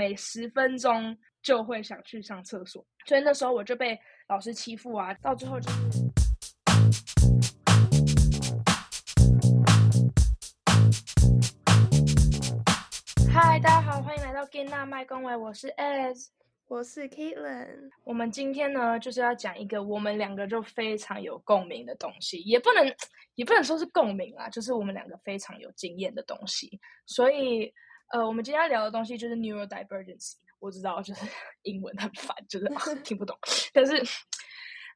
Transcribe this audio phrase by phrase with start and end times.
[0.00, 3.98] 每十分钟就会想去上厕所，所以那时候我就被
[4.30, 5.76] 老师欺负啊，到最后就是。
[13.30, 16.28] 嗨，大家好，欢迎来到 Gina 麦公维，我是 Ez，
[16.66, 17.90] 我是 Caitlin。
[18.04, 22.90] 我们今天呢，就是要讲一个我们两个就非常有共鸣的东西，也不能
[23.34, 27.70] 也不能说是共鸣啊，就是我们两个非常有经验的东西，所以。
[28.10, 30.34] 呃，我们今天要聊的东西就是 neurodivergency。
[30.58, 31.24] 我知道，就是
[31.62, 33.36] 英文很烦，就是、啊、 听不懂。
[33.72, 33.96] 但是，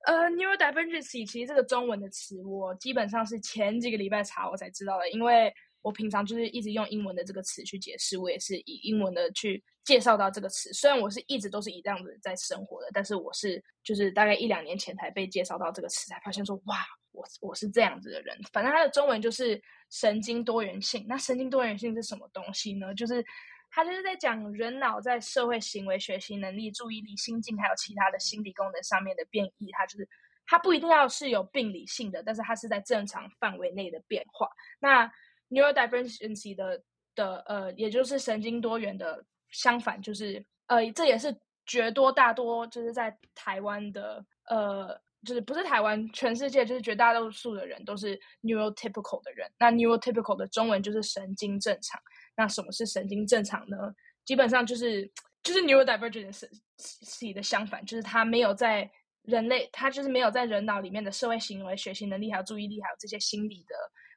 [0.06, 10.73] 呃，neurodivergency 其实这个中文的词，我基本上是前几个礼拜查我才知道的，因为我平常就是一直用英文的这个词去解释，我也是以英文的去介绍到这个词。
[10.73, 16.77] 虽然我是一直都是以这样子在生活的，但是我是就是大概一两年前才被介绍到这个词，才发现说哇。
[17.15, 21.07] 我我是这样子的人，反正它的中文就是神经多元性。
[21.09, 22.93] 那神经多元性是什么东西呢？
[22.93, 23.25] 就是
[23.71, 29.71] 它就是在讲人脑在社会行为、学习能力、注意力、心境还有其他的心理功能上面的变异。
[29.71, 30.09] 它就是
[30.45, 34.49] 它不一定要是有病理性的，但是它是在正常范围内的变化。
[34.81, 35.09] 那
[35.51, 36.83] neurodivergency 的
[37.15, 41.33] 的呃，也就是神经多元的相反，就是呃，这也是
[41.65, 45.01] 绝多大多就是在台湾的呃。
[45.25, 49.50] 就是不是台湾，全世界就是绝大多数的人都是 neurotypical 的人。
[49.58, 52.00] 那 neurotypical 的中文就是神经正常。
[52.36, 53.77] 那什么是神经正常呢？
[54.25, 55.11] 基本上就是
[55.42, 58.91] 就是 neurodivergent 的相反，就是他没有在
[59.22, 63.75] 人类，他就是没有在人脑里面的社会行为、学习能力、还有注意力、还有这些心理的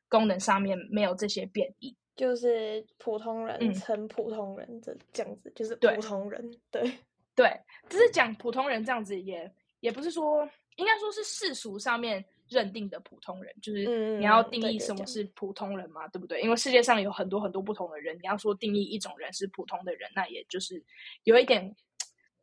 [0.09, 1.95] 功能上面没有这些变异。
[2.15, 6.51] 就是普通人称普通人这这样子，嗯、就是普通人。
[6.71, 6.91] 对对，
[7.35, 10.49] 对，只是讲普通人这样子，也也不是说。
[10.77, 16.41] 应该说是世俗上面认定的普通人，就是你要定义什么是普通人嘛，嗯、对，对，对，对不对？
[16.41, 20.81] 因为世界上有很多很多不同的人，你要说定义一种人是普通的人，那也就是
[21.23, 21.75] 有一点，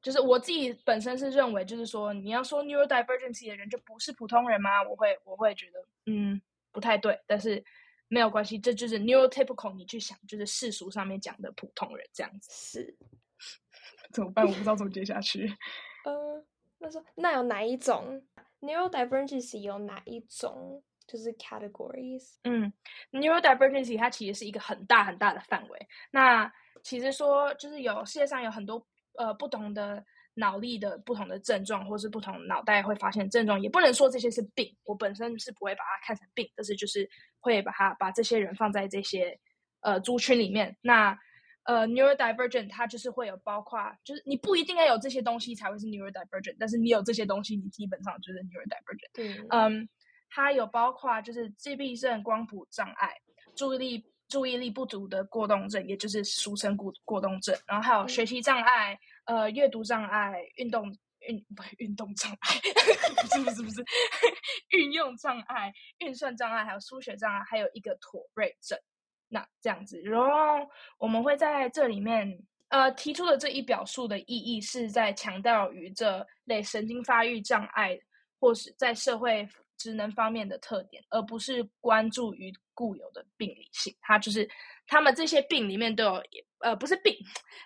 [0.02, 4.82] 就是我自己本身是认为，就是说你要说 neurodivergency 的人就不是普通人吗？
[4.82, 7.64] 我会我会觉得嗯不太对，但是
[8.08, 12.51] 没有关系，这就是 neurotypical，你去想就是世俗上面讲的普通人这样子。
[12.52, 12.96] 是
[14.12, 14.45] 怎么办？
[14.45, 15.46] 我不知道怎么接下去。
[16.05, 16.45] 嗯。
[16.84, 18.22] 他说：“那有哪一种
[18.61, 22.36] neurodivergency 有哪一种就是 categories？
[22.45, 22.72] 嗯
[23.11, 25.89] ，neurodivergency 它其实是一个很大很大的范围。
[26.11, 26.50] 那
[26.83, 28.86] 其实说就是有世界上有很多
[29.18, 34.77] 呃不同的脑力的不同的症状，或是不同脑袋会发现症状，也不能说这些是病。
[34.84, 37.08] 我本身是不会把它看成病，但是就是
[37.40, 39.39] 会把它把这些人放在这些
[39.80, 40.77] 呃族群里面。
[40.80, 41.18] 那
[41.64, 49.11] 呃，neurodivergent 它就是会有包括，就是你不一定要有这些东西才会是 neurodivergent，但是你有这些东西，你基本上就是 neurodivergent。
[49.14, 49.89] 对，嗯，
[50.29, 53.14] 它有包括就是自闭症、光谱障碍、
[53.57, 62.61] 注意力注意力不足的过动症，也就是俗称过过动症，然后还有学习障碍、嗯、呃阅读障碍、运动运不运动障碍，
[63.23, 63.83] 不是不是不是
[64.77, 68.79] 运用障碍、运算障碍，还有书写障碍，还有一个妥瑞症。
[69.29, 70.68] 那这样子，然后
[70.98, 77.98] 我们会在这里面，呃，提出的这一表述的意义是在强调于这类神经发育障碍
[78.39, 83.95] 或是在社会职能方面的特点，而不是关注于固有的病理性。
[84.01, 84.48] 它就是
[84.86, 86.23] 他们这些病里面都有，
[86.61, 87.17] 呃，不是病，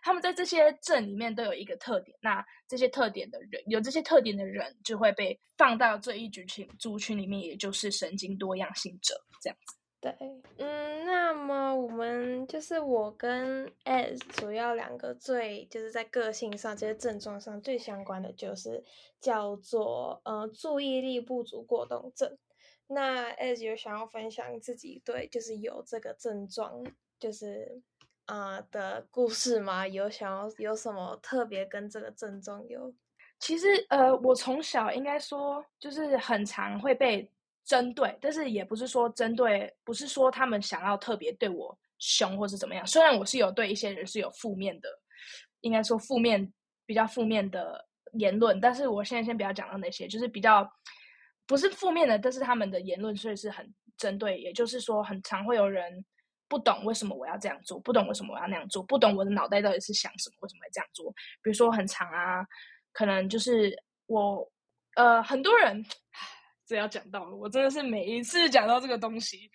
[0.03, 2.17] 他们在这些症里面都有一个特点。
[2.21, 9.78] 那这些特点的人，有这些特点的人，就会被放到这一族群族群里面，也就是神经多样性者这样子。
[10.01, 10.15] 对，
[10.59, 18.85] 嗯，那么我们就是我跟 Ez 主要两个最就是在个性上这些症状上最相关的就是
[19.21, 22.39] 叫做呃注意力不足过动症。
[22.87, 26.85] 那 Ez 有想要分享自己对就是有这个症状
[27.19, 27.83] 就是
[28.27, 29.85] 啊、呃、的故事吗？
[29.85, 32.95] 有想要有什么特别跟这个症状有？
[33.41, 37.29] 其实呃我从小应该说就是很常会被。
[37.69, 42.87] 针对，但是也不是说针对，不是说他们想要特别对我凶或是怎么样。
[42.87, 44.89] 虽然我是有对一些人是有负面的，
[45.61, 46.51] 应该说负面
[46.87, 50.67] 比较负面的言论，但是我现在先不要讲到那些，就是比较
[51.47, 54.39] 不是负面的，但是他们的言论所以是很针对。
[54.39, 56.03] 也就是说，很常会有人
[56.49, 61.13] 不懂为什么我要这样做，不懂为什么我要那样做，不懂我的脑袋到底是想什么，为什么会这样做。
[61.43, 62.47] 比如说很常啊，
[62.95, 63.77] 可能就是
[64.07, 64.51] 我
[64.95, 65.85] 呃很多人。
[66.69, 69.51] 这要讲到了，我真的是每一次讲到这个东西，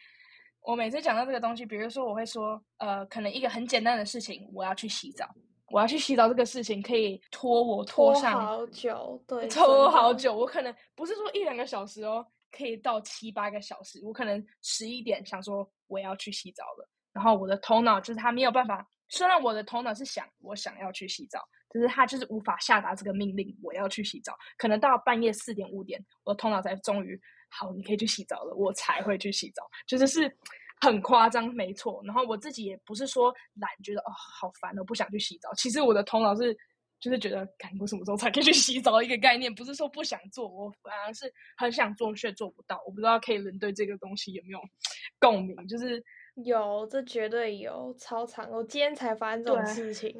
[0.61, 5.29] 我每次讲到这个东西，比如说我会说，呃，可能一个很简单的事情，我要去洗澡，
[5.67, 21.39] 我要去洗澡，这个事情可以拖我拖上拖好久，对， 拖好久，我可能不是说一两个小时哦，可以到七八个小时，我可能十一点想说我要去洗澡了，然后我的头脑就是他没有办法虽然我的头脑是想我想要去洗澡，
[21.73, 24.37] 可是他就是无法下达这个命令，我要去洗澡。
[24.57, 30.37] 可能到半夜四点五点，我的头脑才终于好，你可以去洗澡了，我才会去洗澡，就是是
[30.79, 32.01] 很夸张，没错。
[32.05, 35.53] 然后我自己也不是说懒，觉得哦好烦，我不想去洗澡。
[35.55, 36.55] 其实我的头脑是。
[36.99, 42.81] 就是觉得，赶过什么时候才可以去洗澡一个概念，不是说不想做，我反而是很想做却做不到。
[42.85, 44.59] 我不知道 Kaylen 对这个东西有没有
[45.19, 45.67] 共鸣？
[45.67, 46.01] 就是
[46.45, 48.49] 有，这绝对有，超长。
[48.49, 50.13] 我今天才发生这种事情，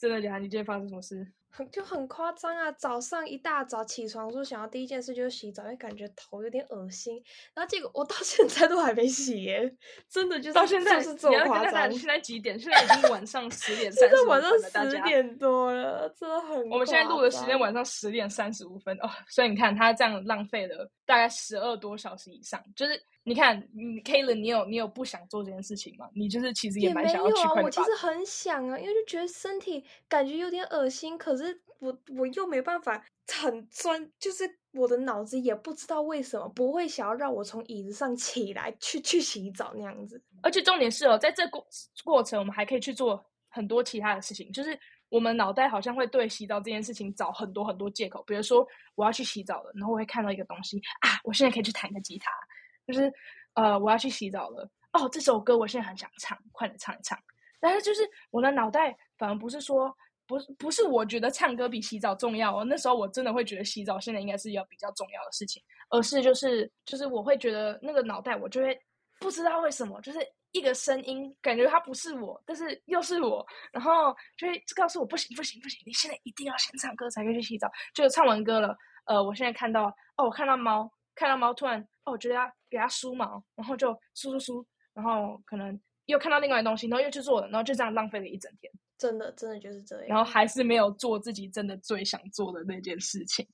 [0.00, 0.38] 真的假的？
[0.38, 1.26] 你今天发生什么事？
[1.72, 2.70] 就很夸张啊！
[2.72, 7.20] 早上一大早起床说想要第一件事就是洗澡，因为感觉头有点恶心。
[7.52, 9.76] 然后结果我到现在都还没洗耶，
[10.08, 11.92] 真的就是到现在就是这么夸张。
[11.92, 12.58] 现在几点？
[12.58, 14.40] 现在已经晚上十点 三十分了。
[14.40, 16.70] 现在晚上十点多了，真的很。
[16.70, 22.92] 我们现在录的时间晚上十点三十五分哦，所以你看他这样浪费了大概十二多小时以上，就是。
[23.22, 26.08] 你看，你 Kaylen，你有你有不想做这件事情吗？
[26.14, 27.36] 你就是其实也蛮想要去。
[27.36, 40.20] 也没有啊，我其实很想啊，因为就觉得身体感觉有点恶心，可是我我又没办法很专，就是我的脑子也不知道为什么不会想要让我从椅子上起来去去洗澡那样子。
[40.42, 41.64] 而且重点是哦，在这过
[42.02, 44.76] 过程，我们还可以去做很多其他的事情，就是
[45.10, 52.30] 我们脑袋好像会对洗澡这件事情找很多很多借口，比如说我要去洗澡了，然后我会看到一个东西啊，我现在可以去弹个吉他。
[52.90, 53.12] 就是，
[53.54, 54.68] 呃，我要去洗澡了。
[54.92, 57.16] 哦，这首歌我现在很想唱，快点唱一唱。
[57.60, 59.94] 但是就是我的脑袋反而不是说，
[60.26, 62.64] 不不是，我觉得唱歌比洗澡重要哦。
[62.64, 68.76] 那时候我真的会觉得洗澡现在应该是要比较重要的事情，而是就是就是我会觉得那个脑袋我就会
[69.20, 70.18] 不知道为什么，就是
[70.52, 77.70] 一个声音感觉它不是我，但是又是我，然后就会告诉我不行不行不行，你现在一定要先唱歌才可以去洗澡。
[77.94, 79.84] 就唱完歌了，呃，我现在看到
[80.16, 81.86] 哦，我看到猫，看到猫突然。
[82.04, 88.72] 哦，我觉得要给他梳毛，然后就梳梳梳，然后可能又看到另外的东西，然后又去做了，然后就这样浪费了一整天。
[88.98, 90.06] 真的，真的就是这样。
[90.08, 93.46] 然后还是没有做自己真的最想做的那件事情。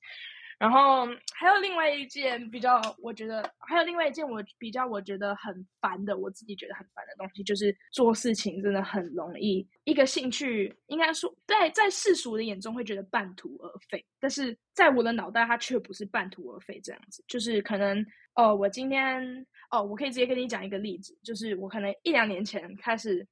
[0.59, 1.05] 然后
[1.35, 18.03] 还有另外一件比较，我觉得还有另外一件我比较我觉得很烦的，我自己觉得很烦的东西，就是做事情真的很容易一个兴趣，应该说在在世俗的眼中会觉得半途而废，但是在我的脑袋它却不是半途而废这样子，就是可能
[18.33, 23.23] 哦，我今天哦，我可以直接跟你讲一个例子，就是我可能一两年前开始，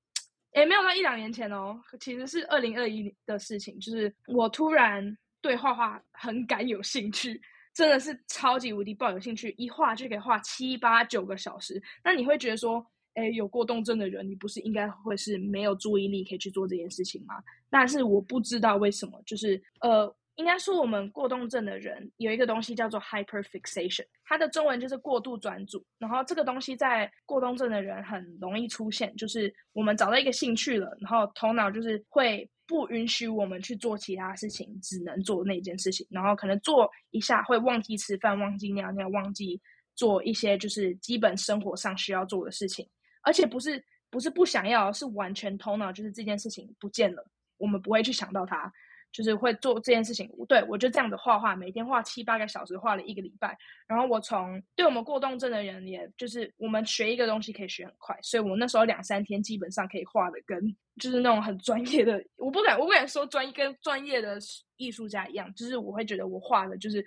[0.54, 5.18] 诶，没有到一两年前哦，其实是二零二一的事情，就是我突然。
[5.46, 7.40] 对画画很感有兴趣，
[7.72, 11.80] 真的是超级无敌抱有兴趣，一画就可以画七八九个小时。
[12.04, 12.84] 那你会觉得说，
[13.14, 17.36] 诶，有过动症的人，你不是应该会是没有注意力可以去做这件事情吗？
[17.70, 25.86] 但是我不知道为什么，就是呃，应该说我们过动症的人有一个东西叫做 hyperfixation，它的中文就是过度专注。
[25.98, 32.50] 然后这个东西在过动症的人很容易出现，就是我们找到一个兴趣了，然后头脑就是会。
[32.68, 36.04] 不允许我们去做其他事情，只能做那件事情。
[36.10, 39.62] 然后可能做一下会忘记吃饭、忘记尿尿、忘记
[39.94, 42.90] 做一些就是基本生活上需要做的事情。
[43.22, 43.80] 而且不是
[44.10, 47.24] 不是不想要，是完全头脑就是这件事情不见了，
[47.58, 48.74] 我们不会去想到它。
[49.16, 53.58] 就是会做这件事情，对，我就这样子画画，每天画七八个小时，画了一个礼拜。
[53.88, 64.38] 然后我从对我们过动症的人，也就是我们学一个东西可以学很快，所以我那时候两三天基本上可以画的跟就是那种很专业的，我不敢我不敢说专业跟专业的
[64.76, 67.06] 艺术家一样，就是我会觉得我画的就是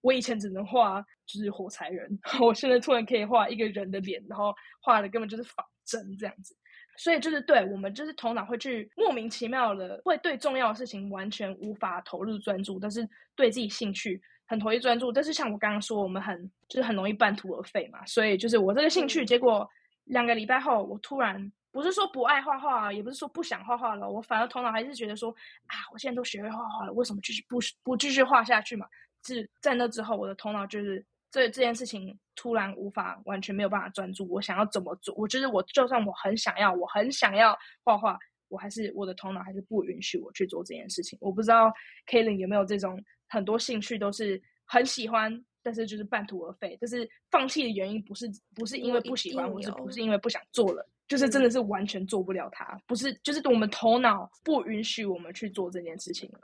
[0.00, 6.56] 我以前只能画就是火柴人， 我现在突然可以画一个人的脸，然后画的根本就是仿真这样子。
[7.02, 15.10] 所以就是对我们，就是头脑会去莫名其妙的，会对重要的事情完全无法投入专注，但是对自己兴趣很投入专注。
[15.10, 18.04] 但是像我刚刚说，我们很就是很容易半途而废嘛。
[18.04, 19.66] 所以就是我这个兴趣，结果
[20.04, 25.34] 两个礼拜后，我突然不是说不爱画画，也不是说不想画画了，我反而头脑还是觉得说
[25.68, 28.86] 啊，我现在都学会画画了，为什么继续不不继续画下去嘛？
[29.24, 31.02] 是在那之后，我的头脑就是。
[31.30, 35.14] 这这件事情突然无法完全没有办法专注，我想要怎么做？
[35.16, 38.18] 我觉得我就算我很想要，我很想要画画，
[38.48, 41.18] 我还是我的头脑还是不允许我去做这件事情。
[41.20, 41.72] 我不知道
[42.08, 46.76] Kaylen 有没有这种很多兴趣都是很喜欢，但是就是半途而废。
[46.80, 52.80] 但是放弃的原因不是不是因为不喜欢，或是不是因为不想做了，就是真的是完全做不了它。
[52.86, 56.40] 不是，就是我们头脑不允许我们去做这件事情了。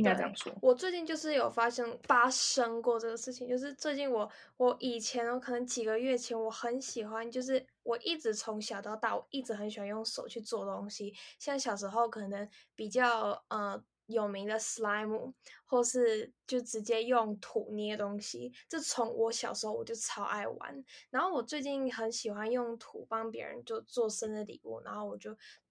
[0.00, 0.52] 应该这样说。
[0.60, 13.82] 我最近就是有发生发生过这个事情，就是最近我我以前我可能几个月前我很喜欢，就是我一直从小到大我一直很喜欢用手去做东西，像小时候可能比较呃。
[14.10, 15.32] 有名的 slime，
[15.64, 20.84] 或是就直接用土捏东西，这从我小时候我就超爱玩。
[21.10, 25.30] 然后我最近很喜欢用土帮别人就做生日礼物，然后我就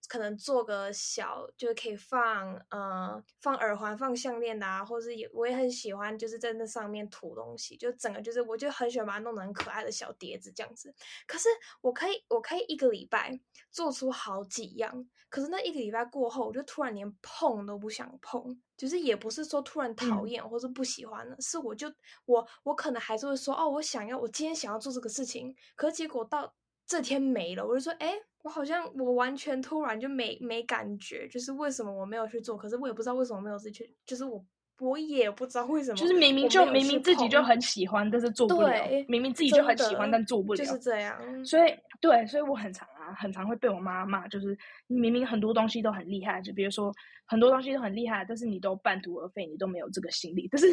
[0.09, 10.91] 可能做个小，就是可以放呃放耳环、放项链的啊，或是也我也很喜欢，就是在那上面涂东西，就整个就是我就很喜欢把它弄得很可爱的小碟子这样子。
[11.27, 11.47] 可是
[11.81, 13.39] 我可以我可以一个礼拜
[13.71, 21.87] 做出好几样，可是那一个礼拜过后，我就突然连碰都不想碰，就是也不是说突然讨厌或是不喜欢了，嗯、是我就
[22.25, 26.51] 我我可能还是会说哦，我想要我今天想要做这个事情，可是结果到
[26.89, 28.07] 这天没了，我就说哎。
[28.09, 32.55] 诶我好像我完全突然就没没感觉，就是为什么我没有去做？
[32.55, 34.41] 可是我也不知道为什么没有自己去，就是我
[34.79, 38.73] 我也不知道为什么，就是明明就明明自己就很喜欢，但是做不了。
[39.09, 41.19] 明明自己就很喜欢，但做不了，就是这样。
[41.45, 46.93] 所以对，所以我很常很常会被我妈骂，就是你明明很多东西都很厉害，就比如说
[47.25, 50.47] 很多东西都很厉害，但是你都半途而废，你都没有这个心力。
[50.51, 50.67] 但是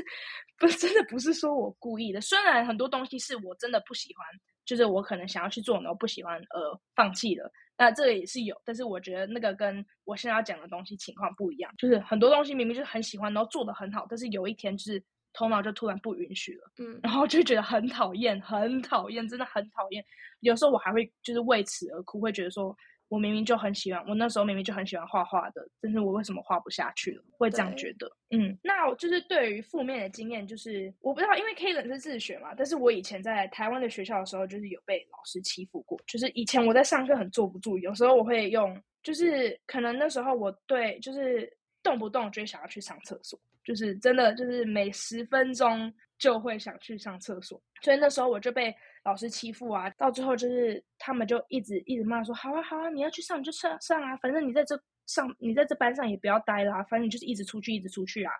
[0.59, 4.26] 不是真的不是说我故意的，虽然很多东西是我真的不喜欢。
[4.66, 7.49] 就是我可能想要去做，然后不喜欢，呃，放弃了。
[7.78, 11.73] 那这个也是有，但是我觉得那个跟我现在要讲的东西情况不一样。
[11.78, 15.00] 就是很多东西明明就是很喜欢，然后做的很好，但是有一天就是
[15.37, 20.02] 头脑就突然不允许了，嗯，然后就觉得很讨厌，很讨厌，真的很讨厌。
[20.40, 22.75] 有时候我还会就是为此而哭，会觉得说。
[23.09, 27.23] 我明明就很喜欢，我那时候明明就很喜欢画画的，但是我为什么画不下去了？
[27.38, 28.11] 会这样觉得。
[28.31, 35.97] 嗯，那就是对于负面的经验，就是我不知道，因为 Kalen 是自学嘛，但是我以前在台湾的学校的时候，就是有被老师欺负过。
[36.05, 41.49] 就是以前我在上课很坐不住，有时候我会用，就是可能那时候我对，就是
[41.85, 48.75] 动不动就想要去上厕所，就是真的就是每十分钟就会想去上厕所，所以那时候我就被。
[49.06, 58.32] 老师欺负啊，到最后就是他们就一直一直骂说，好啊好啊，你要去上你就上上啊，反正你在这上你在这班上也不要待了啊，反正你就是一直出去一直出去啊。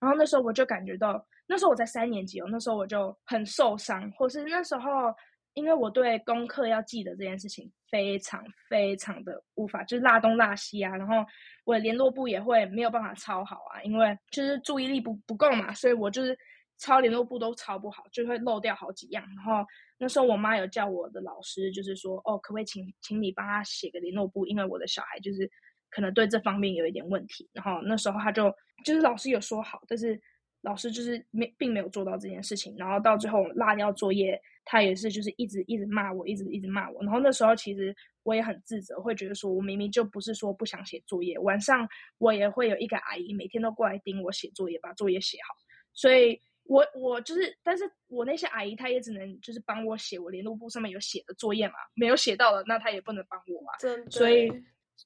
[0.00, 5.12] 然后那时候我就感觉到，那时候我在三年级哦，那时候我就很受伤，或是那时候
[5.54, 11.16] 因为我对功课要记得这件事情非常非常的无法，就是落东落西啊，然后
[11.64, 16.36] 我的联络簿也会没有办法抄好啊，因为就是注意力不不够嘛，所以我就是
[16.78, 19.66] 抄联络簿都抄不好，就会漏掉好几样，然后。
[19.98, 25.48] 那时候我妈有叫我的老师，就是说，哦，可不可以请请你帮他写个联络簿，因为我的小孩就是
[25.90, 27.48] 可能对这方面有一点问题。
[27.52, 28.52] 然后那时候他就
[28.84, 30.20] 就是老师有说好，但是
[30.62, 32.74] 老师就是没并没有做到这件事情。
[32.76, 37.02] 然后到最后落掉作业，他也是就是一直一直骂我，一直一直骂我。
[37.02, 41.88] 然后那时候其实我也很自责，会觉得说我明明就不是说不想写作业，晚上
[42.18, 45.54] 我也会有一个阿姨每天都过来盯我写作业，把作业写好，
[45.92, 46.40] 所以。
[46.64, 53.72] 我我就是，但是我那些阿姨她也只能就是帮我写我联络簿上面有写的作业嘛，没有写到的那她也不能帮我嘛，
[54.08, 54.48] 所以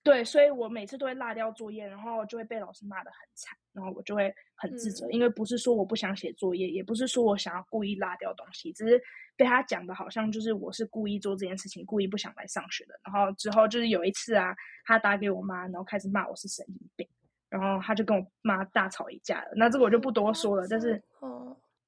[0.03, 9.01] 对，所以我每次都会落掉作业，然后就会被老师骂得很惨，然后我就会很自责，嗯、因为不是说我不想写作业，也不是说我想要故意落掉东西，只是
[9.37, 12.99] 被他讲的好像就是我是故意做这件事情，故意不想来上学的。
[13.05, 17.09] 然后之后就是有一次啊，他打给我妈，然后开始骂我是神经病。
[17.49, 20.67] 然后他就跟我妈大吵一架了，那这个我就不多说了。
[20.69, 21.01] 但是，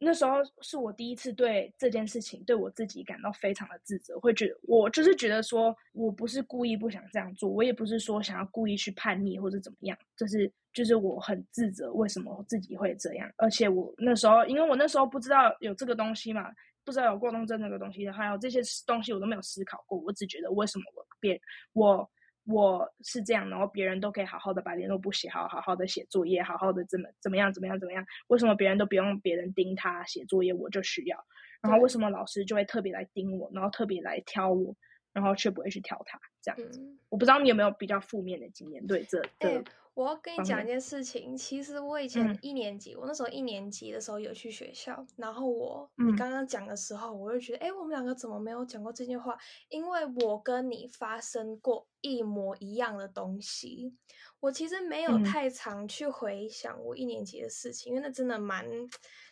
[0.01, 13.29] 那时候是我第一次对这件事情对我自己感到非常的自责，会觉得我就是觉得说我不是故意不想这样做，我也不是说想要故意去叛逆或者怎么样，就是就是我很自责为什么我自己会这样。
[13.37, 16.49] 而且我那时候，因为我那时候不知道有这个东西嘛，
[16.85, 21.41] 不知道有过动症那个东西，还有这些东西我都没有思考过，我只觉得为什么我变
[21.73, 22.09] 我。
[22.49, 28.05] 我是这样，然后别人都可以好好的把联络簿写好，好好的写作业，好好的怎么怎么样，怎么样，怎么样？
[28.29, 31.19] 为什么别人都不用别人盯他写作业，我就需要？
[31.61, 34.75] 然后为什么老师就会特别来盯我，然后特别来挑我，
[35.13, 36.19] 然后却不会去挑他？
[36.41, 38.87] 这样子，嗯、我不知道你有没有比较负面的经验？
[38.87, 39.65] 对这，这、欸。
[39.99, 49.37] 我要跟你讲一件事情，其实我以前一年级，嗯、我那时候一年级的时候有去学校，然后我你刚刚讲的时候，我就觉得，哎、嗯，我们两个怎么没有讲过这句话？
[49.69, 53.93] 因为我跟你发生过一模一样的东西，
[54.39, 58.65] 我其实没有太常去回想我一年级的事情，嗯、因为那真的蛮。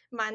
[0.08, 0.32] 蛮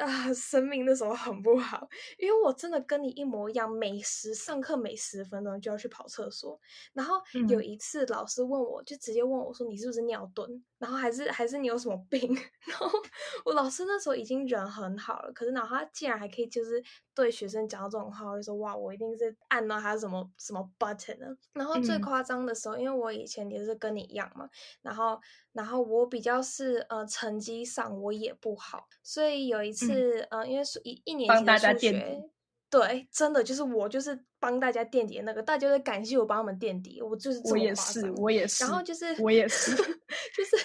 [0.00, 1.86] 啊，生命那时候很不好，
[2.18, 6.58] 因为我真的跟你一模一样，每十上课每十分钟就要去跑厕所。
[6.94, 7.16] 然后
[7.48, 10.62] 有一次老师问我，就直接问我说：“你是不是尿遁？
[10.80, 12.34] 然后还是还是你有什么病？”
[12.66, 12.90] 然后
[13.44, 16.82] 我老师那时候已经人很好了，可是然后他竟然还可以就是
[17.14, 24.48] 对学生讲到这种话，我就说：“哇，我一定是按到他什么什么 button 呢？”然后最夸张的时候，因为我以前也是跟你一样嘛，
[24.82, 25.20] 然后
[25.52, 28.88] 然后我比较是呃成绩上我也不好。
[29.02, 32.22] 所以有一次，嗯、呃，因为是一一年级的数学，
[32.70, 37.52] 对，真的就是我就是帮大家垫底的那个，大家都感谢我帮他们垫底，我就是这么。
[37.52, 38.64] 我也是，我也是。
[38.64, 40.56] 然后就是我也是，就是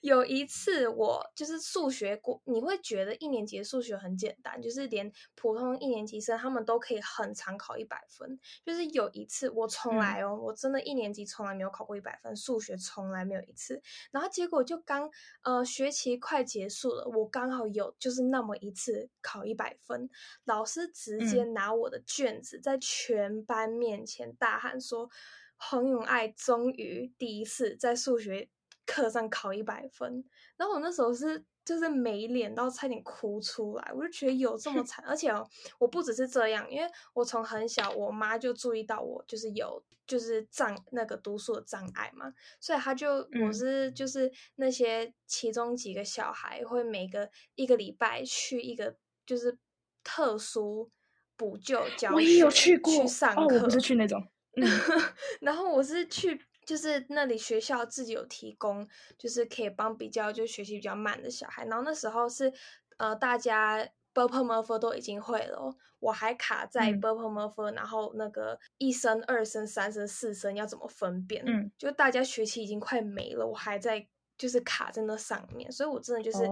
[0.00, 8.40] 有一次我就是数学过，你会觉得一年级的数学很简单，就是连普通一年级生他们都可以很常考一百分。
[8.64, 13.80] 就是有一次我从来哦，嗯、我真的一年级从来没有考过一百分，数学从来没有一次。
[14.10, 15.10] 然后结果就刚
[15.42, 20.08] 呃学期快结束了，我刚好有就是那么一次考一百分，
[20.44, 25.08] 老师直接拿我的卷子在全班面前大喊说
[25.56, 28.48] ：“黄永爱终于第一次在数学
[28.84, 30.24] 课上考一百分。”
[30.56, 35.48] 然后我那时候是就是没脸到差点哭出来，我就觉得有这么惨，而且哦，
[35.78, 48.96] 我不只是这样，因为我从很小我妈就注意到我就是有就是障那个读书的障碍嘛，所以她就我是就是那些其中几个小孩会每个一个礼拜去一个
[49.26, 49.58] 就是
[50.02, 50.90] 特殊。
[51.38, 54.22] 补救教学，我也有去过去上课、哦，我不是去那种，
[55.40, 56.38] 然后我是去。
[56.68, 61.64] 就是那里学校自己有提供，就是可以帮比较就学习比较慢的小孩。
[61.64, 62.52] 然后那时候是，
[62.98, 67.22] 呃，大家 b u r p l e m u r p 都已经会了，我还卡在 b u r p
[67.22, 71.42] l e m u r p h 然后那个一声、二声、三声、四声要怎么分辨？
[71.46, 76.46] 嗯，就大家学习已经快没了，我还在就是卡在那上面，所以我真的就是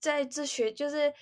[0.00, 1.12] 在这学就是。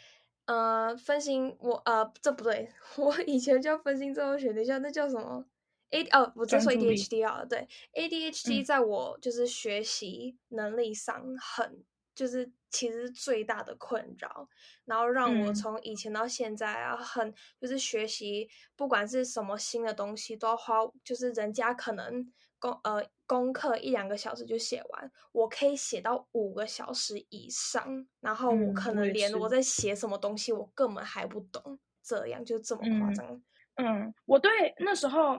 [0.46, 5.44] 呃，分心我呃，这不对， 我以前叫分心症候群，等一下那叫什么
[5.90, 11.84] ？A 哦，我再说 ADHD 啊，对，ADHD 在我就是学习能力上很，嗯、
[12.14, 14.48] 就是其实是最大的困扰，
[14.84, 22.30] 然后让我从以前到现在啊，很就是学习不管是什么新的东西都要花，就是人家可能。
[22.64, 33.26] 功呃功课一两个小时就写完，我可以写到五个小时以上，然后我可能连我在写什么东西，我根本还不懂，这样就这么夸张。
[33.74, 35.38] 嗯，嗯，我对那时候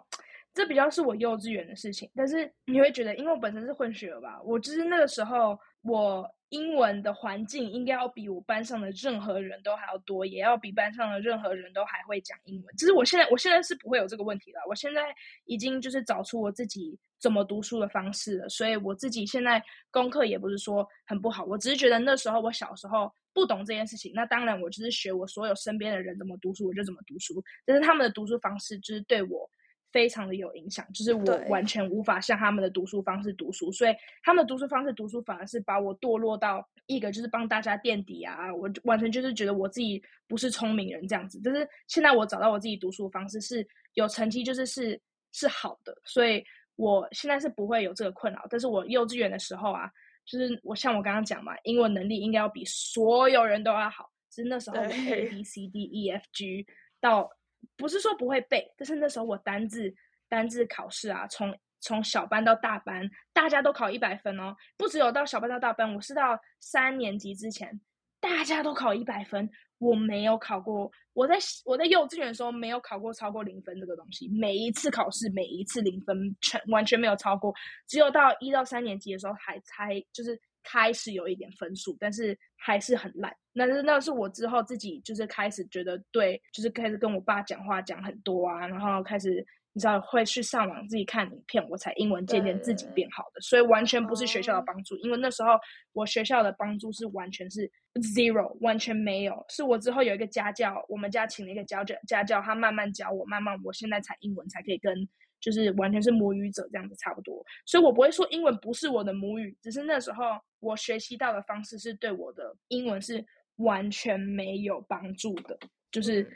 [0.53, 6.29] 这比较是我幼稚园的事情，但是你会觉得，因为我本身是混血儿吧，我就是那个时候我。
[6.55, 12.75] 英文的环境应该要比我班上的任何人都还要多，也要比班上的任何人都还会讲英文。
[12.77, 14.61] 其实我现在，我现在是不会有这个问题了。
[14.69, 21.43] 我现在已经就是找出我自己怎么读书的方式了，所以我自己现在功课也不是说很不好。
[21.43, 27.43] 我只是觉得那时候我小时候不懂这件事情，那当然我就是学我所有身边的人怎么读书，我就怎么读书。
[27.65, 29.49] 但是他们的读书方式就是对我。
[29.95, 41.39] 非常的有影响，就是我完全无法像他们的读书方式读书，所以他们的读书方式读书反而是把我堕落到一个就是帮大家垫底啊，我完全就是觉得我自己不是聪明人这样子。
[41.41, 44.99] 但是现在我找到我自己读书方式是有成绩，就是是
[45.31, 46.43] 是好的，所以
[46.75, 48.45] 我现在是不会有这个困扰。
[48.49, 49.89] 但是我幼稚园的时候啊，
[50.25, 56.67] 就是我像我刚刚讲嘛，英文能力应该要比所有人都要好，是那时候我 A B C D E F G
[56.99, 57.31] 到。
[57.75, 59.93] 不是说不会背，但是那时候我单字
[60.27, 64.55] 单字考试啊，从从小班到大班，大家都考一百分哦。
[64.77, 67.79] 不只有到小班到大班，我是到三年级之前，
[68.19, 70.91] 大家都考一百分，我没有考过。
[71.13, 77.53] 我在我在幼稚园的时候没有考过超过零分这个东西，每一次考试每一次零分全完全没有超过，
[77.87, 80.39] 只有到一到三年级的时候还才就是。
[80.65, 83.33] 开始有一点分数，但是还是很烂。
[83.53, 93.39] 那是那是我之后自己就是开始觉得对，就是开始跟我爸讲话讲很多啊，然后开始你知道会去上网自己看影片，我才英文渐渐自己变好的。
[93.39, 95.51] 所以完全不是学校的帮助，因为那时候
[95.93, 97.71] 我学校的帮助是完全是
[98.15, 99.45] zero，完全没有。
[99.47, 105.07] 是我之后有一个家教，我们家请了一个家教家教，他慢慢教我，慢慢我现在才英文才可以跟。
[105.45, 110.23] 就是完全是母语者这样子差不多，所以我不会说英文不是我的母语，只是那时候
[110.59, 113.23] 我学习到的方式是对我的英文是
[113.57, 115.55] 完全没有帮助的。
[115.91, 116.27] 就是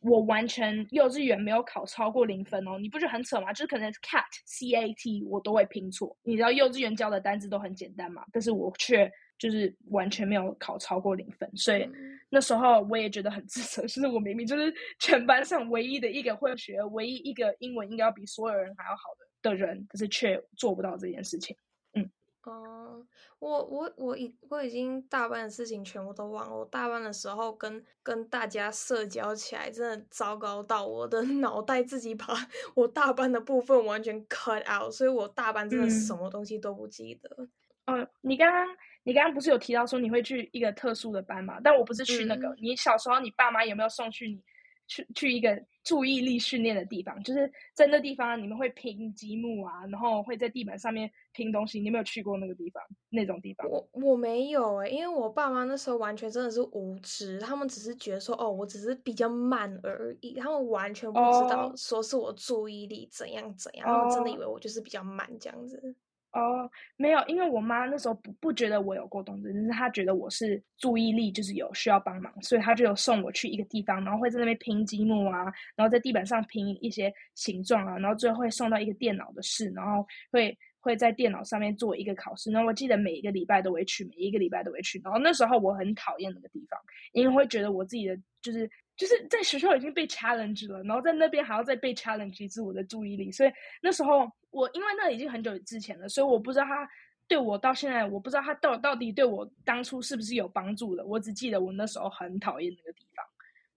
[0.00, 3.52] 我完全幼稚园没有考超过零分哦，你不觉得很扯吗？
[3.52, 9.12] 就是可能 cat c a t 我都会拼错，你知道幼稚园教的单词都很简单嘛，但是我却。
[9.38, 11.88] 就是完全没有考超过零分，所以
[12.30, 21.56] 那时候我也觉得很自责， 就是我明明就是全班上唯一的一个会学、唯一一个英文应该要比所有人还要好的的人，可是却做不到这件事情。
[21.94, 22.10] 嗯，
[22.44, 23.06] 哦、uh，
[23.40, 26.56] 我我我已我已经大班的事情全部都忘了。
[26.56, 32.26] 我大班的时候跟跟大家社交起来真的糟糕到我的 脑袋自己把
[32.74, 37.48] 我大班的部分完全 cut out，所以我大班真的什么东西都不记得。
[37.86, 38.66] 嗯，呃、你刚刚。
[39.04, 41.60] 你刚刚不是有提到说你会去一个特殊的班嘛？
[41.62, 42.48] 但我不是去那个。
[42.48, 44.42] 嗯、你小时候，你爸妈有没有送去你
[44.86, 51.78] 去去一个注意力训练的地方，就是在那地方你们会拼积木啊，然后会在地板上面拼东西。
[51.80, 52.82] 你有没有去过那个地方？
[53.10, 53.68] 那种地方？
[53.68, 65.94] 我我没有哎、欸，因为我爸妈那时候完全真的是无知，他们只是觉得说哦，我只是比较慢而已，他们完全不知道说是我注意力怎样怎样，他们真的以为我就是比较慢这样子。
[66.34, 75.44] 哦没有，因为我妈那时候不不觉得我有过动症，但是她觉得我是注意力就是有需要帮忙，所以她就有送我去一个地方，然后会在那边拼积木啊，
[75.76, 82.50] 然后在地板上拼一些形状啊，然后最后会送到一个电脑的室，然后会会在电脑上面做一个考试。
[82.50, 85.00] 然后我记得每一个礼拜都会去，每一个礼拜都会去。
[85.04, 86.80] 然后那时候我很讨厌那个地方，
[87.12, 88.68] 因为会觉得我自己的就是。
[88.96, 93.52] 就是在学校已经被 challenge 了，然后在那边还要再被 challenge 一次我的注意力，所以
[93.82, 96.88] 那时候我因为那已经很久之前了，所以我不知道他
[97.26, 101.04] 对我到现在，我不知道他到到底对我当初是不是有帮助的。
[101.04, 103.26] 我只记得我那时候很讨厌那个地方。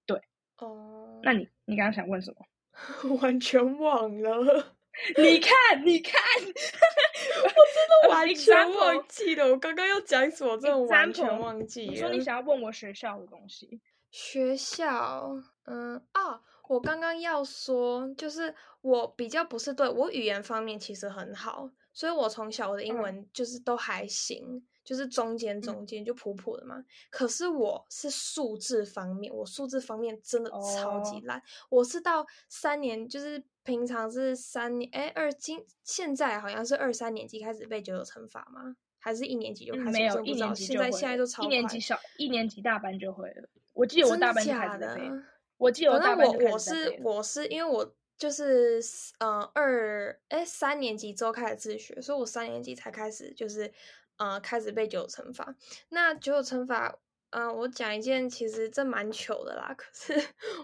[0.05, 0.17] 对，
[0.57, 3.17] 哦，uh, 那你你刚刚想问什么？
[3.21, 4.73] 完全忘了。
[5.17, 5.53] 你看，
[5.85, 9.47] 你看， 我真的完全忘记了。
[9.47, 11.91] 我刚刚要讲什么，我真的完全忘记了。
[11.91, 13.79] 你说你想要问我学校的东西。
[14.09, 26.77] 学校，嗯啊，我刚刚要说，就是我比较不是对我语言方面其实很好，所以我从小我的英文就是都还行，嗯、就是中间中间就普普的嘛。
[26.77, 31.37] 嗯、可是我是数字方面，我数字方面真的超级烂。
[31.37, 38.75] 哦、我是到三年，就是平常是三年，哎，二今现在好像是二三年级开始背九九乘法吗？
[38.99, 39.91] 还是一年级就开始？
[39.91, 40.83] 没有，一年级就会。
[40.85, 41.45] 现在现在都超快。
[41.45, 43.49] 一年级小，一年级大班就会了。
[43.77, 45.11] 我记得我大班就开始背。
[45.57, 46.51] 我记得我大班就开始背。
[46.51, 48.81] 我是我是因为我就是
[49.19, 53.71] 呃二哎三年级之后开始自学，所以我三年级才开始就是
[54.17, 55.55] 呃开始背九九乘法。
[55.89, 56.97] 那九九乘法。
[57.31, 59.73] 嗯、呃，我讲一件其实这蛮糗的啦。
[59.77, 60.13] 可是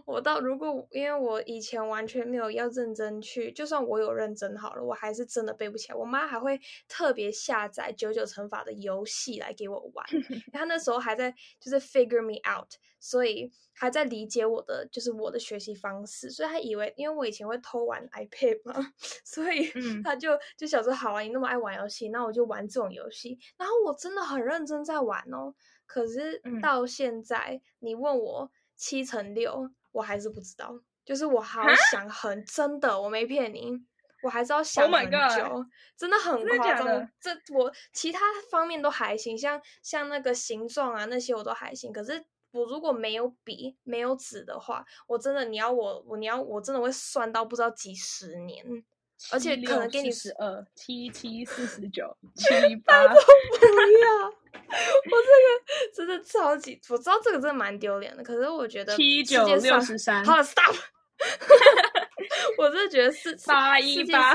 [0.06, 5.95] 我到如果因为我以前完全没有要认真去，就算我有认真好了，我还是真的背不起来。
[5.95, 10.06] 我妈还会特别下载九九乘法的游戏来给我玩。
[10.54, 16.30] 她那时候还在就是 figure me out，所以还在理解我的就是我的学习方式。
[16.30, 18.93] 所以她以为因为我以前会偷玩 iPad 嘛，
[19.26, 19.69] 所以
[20.02, 23.38] 她就就想说好啊，你那么爱玩游戏，那我就玩这种游戏。
[23.58, 25.54] 然后我真的很认真在玩哦。
[25.93, 30.79] 可是到现在，嗯、你问我七乘六，我还是不知道。
[31.06, 33.79] 就是我好想很真的，我没骗你，
[34.23, 35.63] 我还是要想很久，oh、
[35.95, 37.08] 真的很夸张。
[37.21, 41.93] 这我其他方面都还行，像像那个形状啊那些我都还行。
[41.93, 48.84] 可是我如果没有笔没有纸的话，我真的你要我我你要我真的会算到不知道几十年。
[49.32, 54.42] 而且可能给你十二七七四十九 七八，不要！
[54.54, 60.76] 我这个真的超级，我知道这个真的蛮丢脸的，可是我觉得七九六十三，好了，stop！
[62.58, 64.34] 我真的觉得是八一八，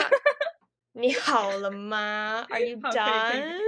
[0.92, 3.58] 你好了吗？Are you done？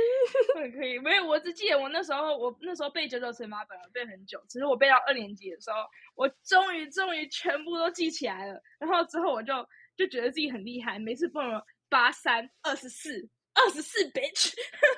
[0.55, 5.79] 可以， 可以，没有，我只记得我那时候，我那时候背九九乘法本来背很久，其实我背到二年级的时候，
[6.15, 9.55] 我终于终于全部都记起来了，然后之后我就。
[9.97, 14.53] 就觉得自己很厉害，每次蹦了八三二十四二十四 bitch，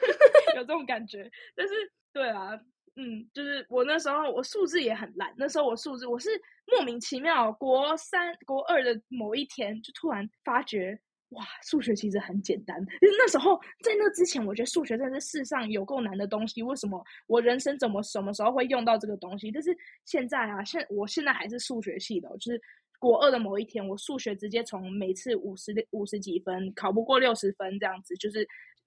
[0.57, 1.31] 有这种感觉。
[1.55, 1.75] 但是，
[2.13, 2.51] 对啊，
[2.97, 6.29] 嗯，就是我那时候我数字也很烂，那时候我数字我是
[6.67, 10.99] 莫名其妙国三国二的某一天就突然发觉，
[11.31, 12.79] 哇，数学其实很简单。
[12.79, 16.63] 因为那时候在那之前，我觉得数学真的是世上有够难的东西。
[16.63, 19.51] 为什么我人生怎么什么时候会用到这个东西？
[19.51, 22.61] 但是现在啊，现我现在还是数学系的，就是。
[23.03, 28.47] 国二的某一天，我数学直接从每次五十五十几分考不过六十分这样子，就是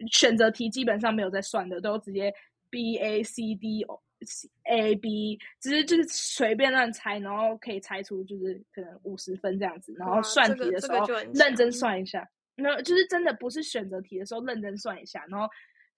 [0.09, 2.33] 选择题基本上没有在算的，都直接
[2.69, 4.01] B A C D O
[4.69, 12.25] A B，只是就是随便乱猜，然后可以猜出就是可能五十分这样子，然后算题的时候认真算一下，
[12.55, 15.45] 那、就是真的不是选择题的时候认真算一下，然后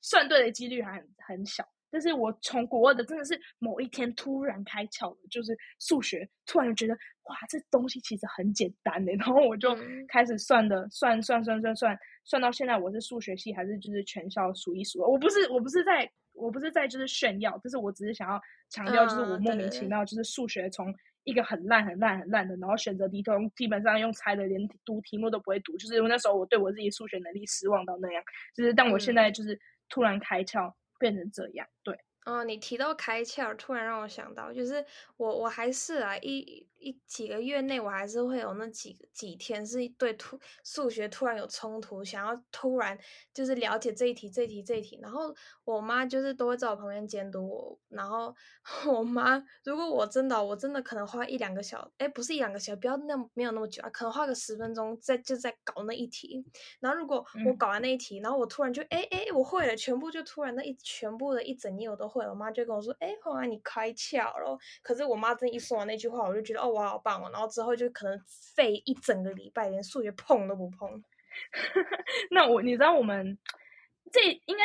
[0.01, 1.63] 算对的几率还很很小。
[1.89, 9.75] 但是我从国二的真的是某一天突然开窍了，就是数学突然觉得哇，这东西其实很简单的， 然后我就
[10.07, 15.09] 开始算的，算算算算算，算到现在我是数学系还是就是全校数一数二。
[15.09, 28.23] 我不是我不是在我不是在就是炫耀，就是我只是想要强调，就是我莫名其妙就是数学从一个很烂很烂很烂的，然后选择题都基本上用猜的，连读题目都不会读，就是因为那时候我对我自己数学能力失望到那样，
[28.53, 30.73] 就是但我现在就是突然开窍。
[30.99, 31.97] 变成这样，对。
[32.25, 42.97] 哦，你提到开窍，突然让我想到，就是我我还是啊，一一几个月内，我还是会有那几几天是对突数学突然有冲突，想要突然
[43.33, 44.97] 就是了解这一题、这一题、这一题。
[45.01, 45.35] 然后
[45.65, 47.79] 我妈就是都会在我旁边监督我。
[47.89, 48.33] 然后
[48.87, 56.45] 我妈，如果我真的我真的可能花一两个小，哎，不是一两个小时，不要那没有那么久啊，可能花个十分钟在就在搞那一题。
[56.79, 62.29] 然后如果我搞完那一题，嗯、然后我突然就哎哎我会了，全部就突然那一全部的一整页我都会了。
[62.29, 64.57] 我妈就跟我说，哎，后来你开窍了。
[64.83, 66.66] 可是我妈真一说完那句话，我就觉得哦。
[66.69, 67.29] 我好棒哦！
[67.31, 68.19] 然后之后就可能
[68.55, 71.03] 废一整个礼拜，连数学碰都不碰。
[72.31, 73.37] 那我你知道我们
[74.11, 74.63] 这应该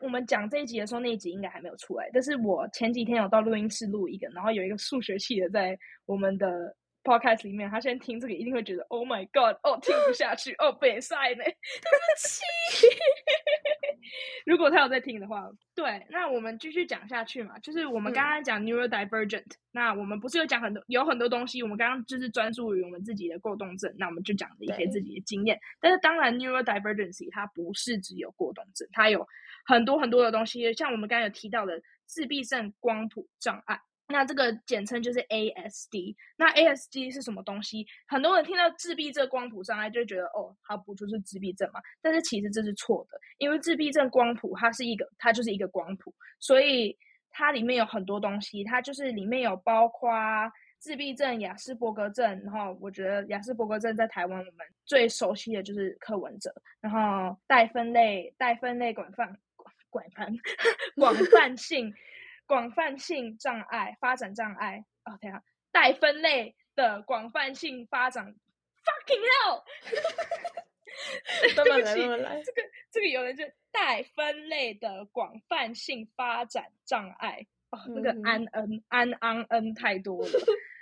[0.00, 2.10] 我们讲这一集的时候，那一集应该还没有出来。
[2.12, 9.56] 但是我前几天有到录音室录一个，然后有一个数学系的在我们的 podcast 里面，他现在听这个一定会觉得 Oh my God！
[9.62, 12.42] 哦，听不下去哦，被赛呢， 对不起。
[14.46, 17.58] 如果他有在听的话，对，那我们继续讲下去嘛。
[17.60, 21.62] 就是我们刚刚讲 neurodivergent，、嗯、那我们不是有讲很多，有很多东西。
[21.62, 25.58] 我们刚刚就是专注于我们自己的过动症，那我们就讲了一些自己的经验。
[25.80, 29.26] 但是当然，neurodivergency 它不是只有过动症，它有
[29.66, 33.80] 很多很多的东西，像我们刚刚有提到的自闭症光谱障碍。
[34.12, 36.14] 那这个简称就是 ASD。
[36.36, 37.84] 那 ASD 是什么东西？
[38.06, 41.80] 很多人听到自闭症光谱障碍就觉得，哦，它不就是自闭症吗？
[42.00, 46.96] 但是其实这是错的，因为自闭症光谱它是一个，它就是一个光谱，所以
[47.30, 50.12] 它里面有很多东西，它就是里面有包括
[50.78, 52.24] 自闭症、亚斯伯格症。
[52.44, 56.52] 然后我觉得亚斯伯格症在台湾我们最熟悉的就是柯文哲。
[56.80, 59.36] 然后带分类、带分类广泛、
[59.88, 60.26] 广泛、
[60.96, 61.94] 广泛性。
[62.46, 68.34] 广泛性障碍、发展障碍，哦，等下，待分类的广泛性发展
[68.84, 69.62] ，fucking hell，
[71.56, 80.30] 慢慢来，慢慢来，这个这个有人就待分类的广泛性发展障碍，哦，那个安恩安安恩太多了，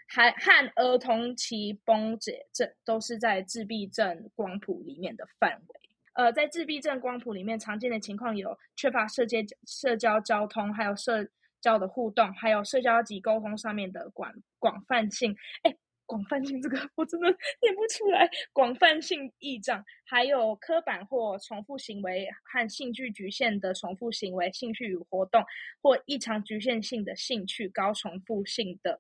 [0.08, 5.80] 还和儿童期崩解症都是在自闭症光谱里面的范围。
[6.14, 11.28] 呃，在自闭症光谱里面常见的情况有缺乏社交、社交交通，还有社。
[11.60, 17.28] 交的互动，还有社交及沟通上面的广广泛性，哎，广泛性这个我真的
[17.60, 18.28] 念不出来。
[18.52, 25.44] 广泛性异常，还有刻板或重复行为和兴趣局限的重复行为、兴趣与活动
[25.82, 28.98] 或异常局限性的兴趣、高重复性的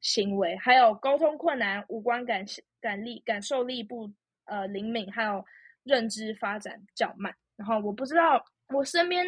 [0.00, 2.44] 行为，还有沟通困难、五官感
[2.80, 4.10] 感力、感受力不
[4.44, 5.44] 呃灵敏，还有
[5.82, 7.34] 认知发展较慢。
[7.56, 9.26] 然后我不知道，我身边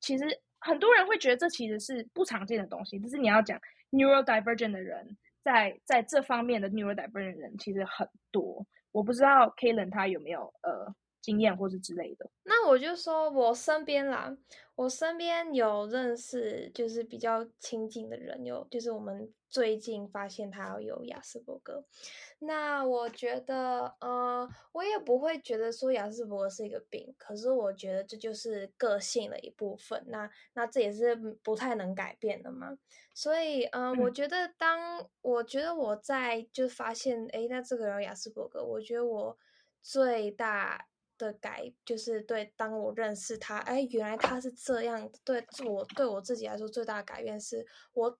[0.00, 0.24] 其实。
[0.64, 8.66] 很多人会觉得这其实是不常见的东西，就是你要讲 neurodivergent 的人，在在这方面的 neurodivergent 人其实很多。
[8.90, 10.94] 我不知道 Kalen 他有没有呃
[11.24, 12.30] 经验或是之类的。
[12.42, 14.36] 那我就说我身边啦，
[14.74, 21.82] 我身边有认识就是比较亲近的人，有就是我们最近发现他有亚斯伯格。
[22.40, 30.04] 那我觉得，呃，我也不会觉得说亚斯伯格是一个病，可是我觉得这就是个性的一部分。
[30.08, 32.76] 那那这也是不太能改变的嘛。
[33.14, 39.38] 所以，呃，嗯，我觉得当我觉得我在就发现，哎，那这个人有亚斯伯格，我觉得我
[39.80, 40.88] 最大
[41.24, 48.18] 的改就是对，当我认识他，哎，原来他是这样，对我对我自己来说最大的改变是我。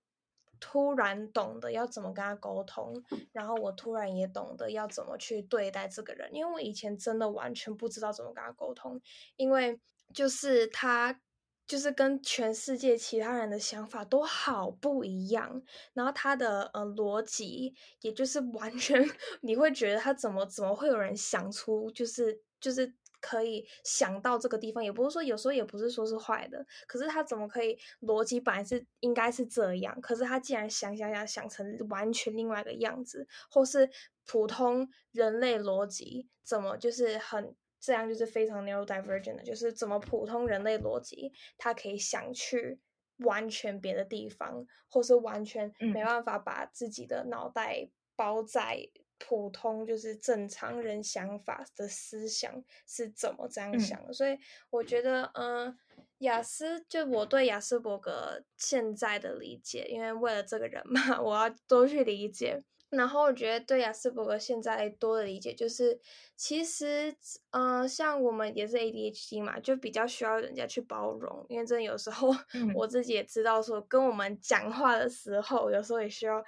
[0.61, 8.99] 突然懂得要怎么跟他沟通，然后我突然也懂得要怎么去对待这个人，因为我以前真的完全不知道怎么跟他沟通，
[9.37, 9.79] 因为
[10.15, 11.21] 就是他
[11.67, 15.61] 就是跟全世界其他人的想法都好不一样，
[15.93, 19.05] 然后他的呃逻辑也就是完全
[19.43, 22.95] 你会觉得他怎么怎么会有人想出就是就是。
[23.27, 33.89] 可以想到这个地方，也不是说有时候也不是说是坏的，可是他怎么可以逻辑本来是应该是这样，可是他竟然想想想想成完全另外一个样子，或是
[34.27, 42.79] 普通人类逻辑怎么就是很这样，就是非常 neurodivergent 的，就是怎么普通人类逻辑他可以想去
[43.21, 48.91] 完全别的地方，或是完全没办法把自己的脑袋包在。
[49.19, 54.39] 普通就是正常人想法的思想是怎么这样想的，嗯、所以
[54.71, 55.77] 我觉得，嗯、呃，
[56.19, 62.63] 亚斯就我对雅斯伯格现在的理解，因为为了这个人嘛， 我要多去理解。
[62.91, 65.99] 然后我觉得对雅斯伯格现在多的理解，就是
[66.37, 67.13] 其实，
[67.51, 72.31] 嗯、呃，像我们也是 ADHD 嘛，就比较需要人家去包容，因为真的有时候
[72.77, 76.39] 我自己也知道，说跟我们讲话的时候，有时候也需要，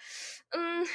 [0.50, 0.86] 嗯。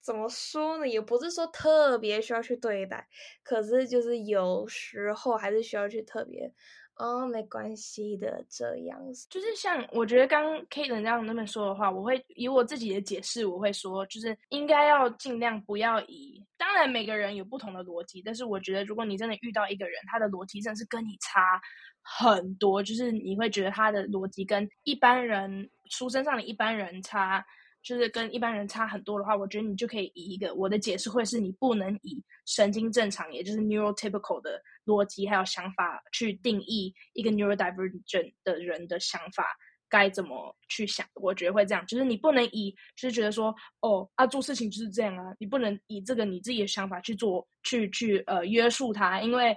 [0.00, 0.88] 怎么说呢？
[0.88, 3.06] 也不是说特别需要去对待，
[3.42, 6.50] 可是就是有时候还是需要去特别，
[6.96, 21.60] 哦，没关系的，这样子就是像我觉得刚 K 等这样那么说的话，我会以我自己的解释，我会说，就是应该要尽量不要以，当然每个人有不同的逻辑，但是我觉得如果你真的遇到一个人，他的逻辑真的是跟你差
[22.02, 27.44] 很多，就是你会觉得他的逻辑跟一般人书身上的一般人差。
[27.88, 39.42] 就是跟一般人差很多的话，我觉得你就可以以一个我的解释会是你不能以神经正常，也就是 neurotypical 的逻辑还有想法去定义一个 neurodivergent 的人的想法
[39.88, 41.06] 该怎么去想。
[41.14, 49.56] 我觉得会这样，就是你不能以就是觉得说哦啊做事情就是这样啊，你不能以这个你自己的想法去做去去呃约束他，因为。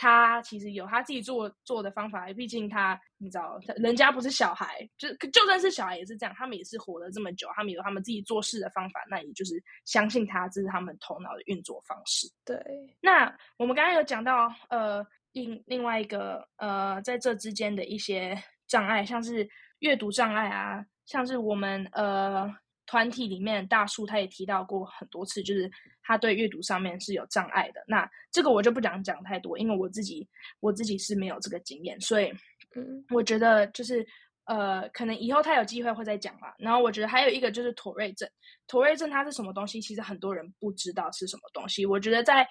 [0.00, 12.28] 他其实有他自己做做的方法，毕竟他你知道，人家不是小孩，就就算是小孩也是这样，他们也是活了这么久，他们有他们自己做事的方法，那也就是相信他，这是他们头脑的运作方式。
[12.44, 12.56] 对，
[13.00, 19.48] 那我们刚刚有讲到，呃，另另外一个呃，在这之间的一些障碍，像是
[19.80, 22.48] 阅读障碍啊，像是我们呃。
[22.88, 25.70] 团体里面大树他也提到过很多次，就是
[26.02, 27.84] 他对阅读上面是有障碍的。
[27.86, 30.26] 那这个我就不讲讲太多，因为我自己
[30.60, 32.32] 我自己是没有这个经验，所以
[32.74, 34.04] 嗯，我觉得就是
[34.46, 36.54] 呃，可能以后他有机会会再讲吧。
[36.58, 38.26] 然后我觉得还有一个就是妥瑞症，
[38.66, 39.80] 妥瑞症它是什么东西？
[39.82, 41.84] 其实很多人不知道是什么东西。
[41.84, 42.48] 我觉得在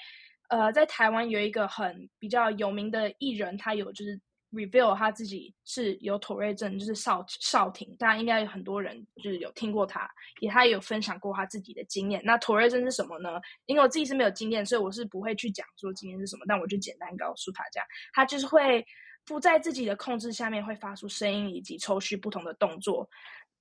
[0.50, 4.22] 呃在台湾有一个很比较有名的艺人，他有就是。
[4.52, 12.22] Reveal 他自己是有妥瑞症，就是少少廷，大家应该有很多人就是有听过他，也他也有分享过他自己的经验。
[12.24, 13.42] 那妥瑞症是什么呢？
[13.66, 17.84] 因为我自己是没有经验，所以我是不会去讲说经验是什么，但我就简单告诉大家，
[18.14, 18.86] 他就是会
[19.26, 23.10] 不在自己的控制下面会发出声音以及抽搐不同的动作，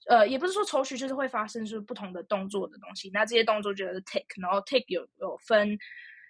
[0.09, 3.11] 呃，也不是说抽搐，就是会发生出不同的动作的东西。
[3.12, 5.77] 那这些动作就是 take，然后 take 有有分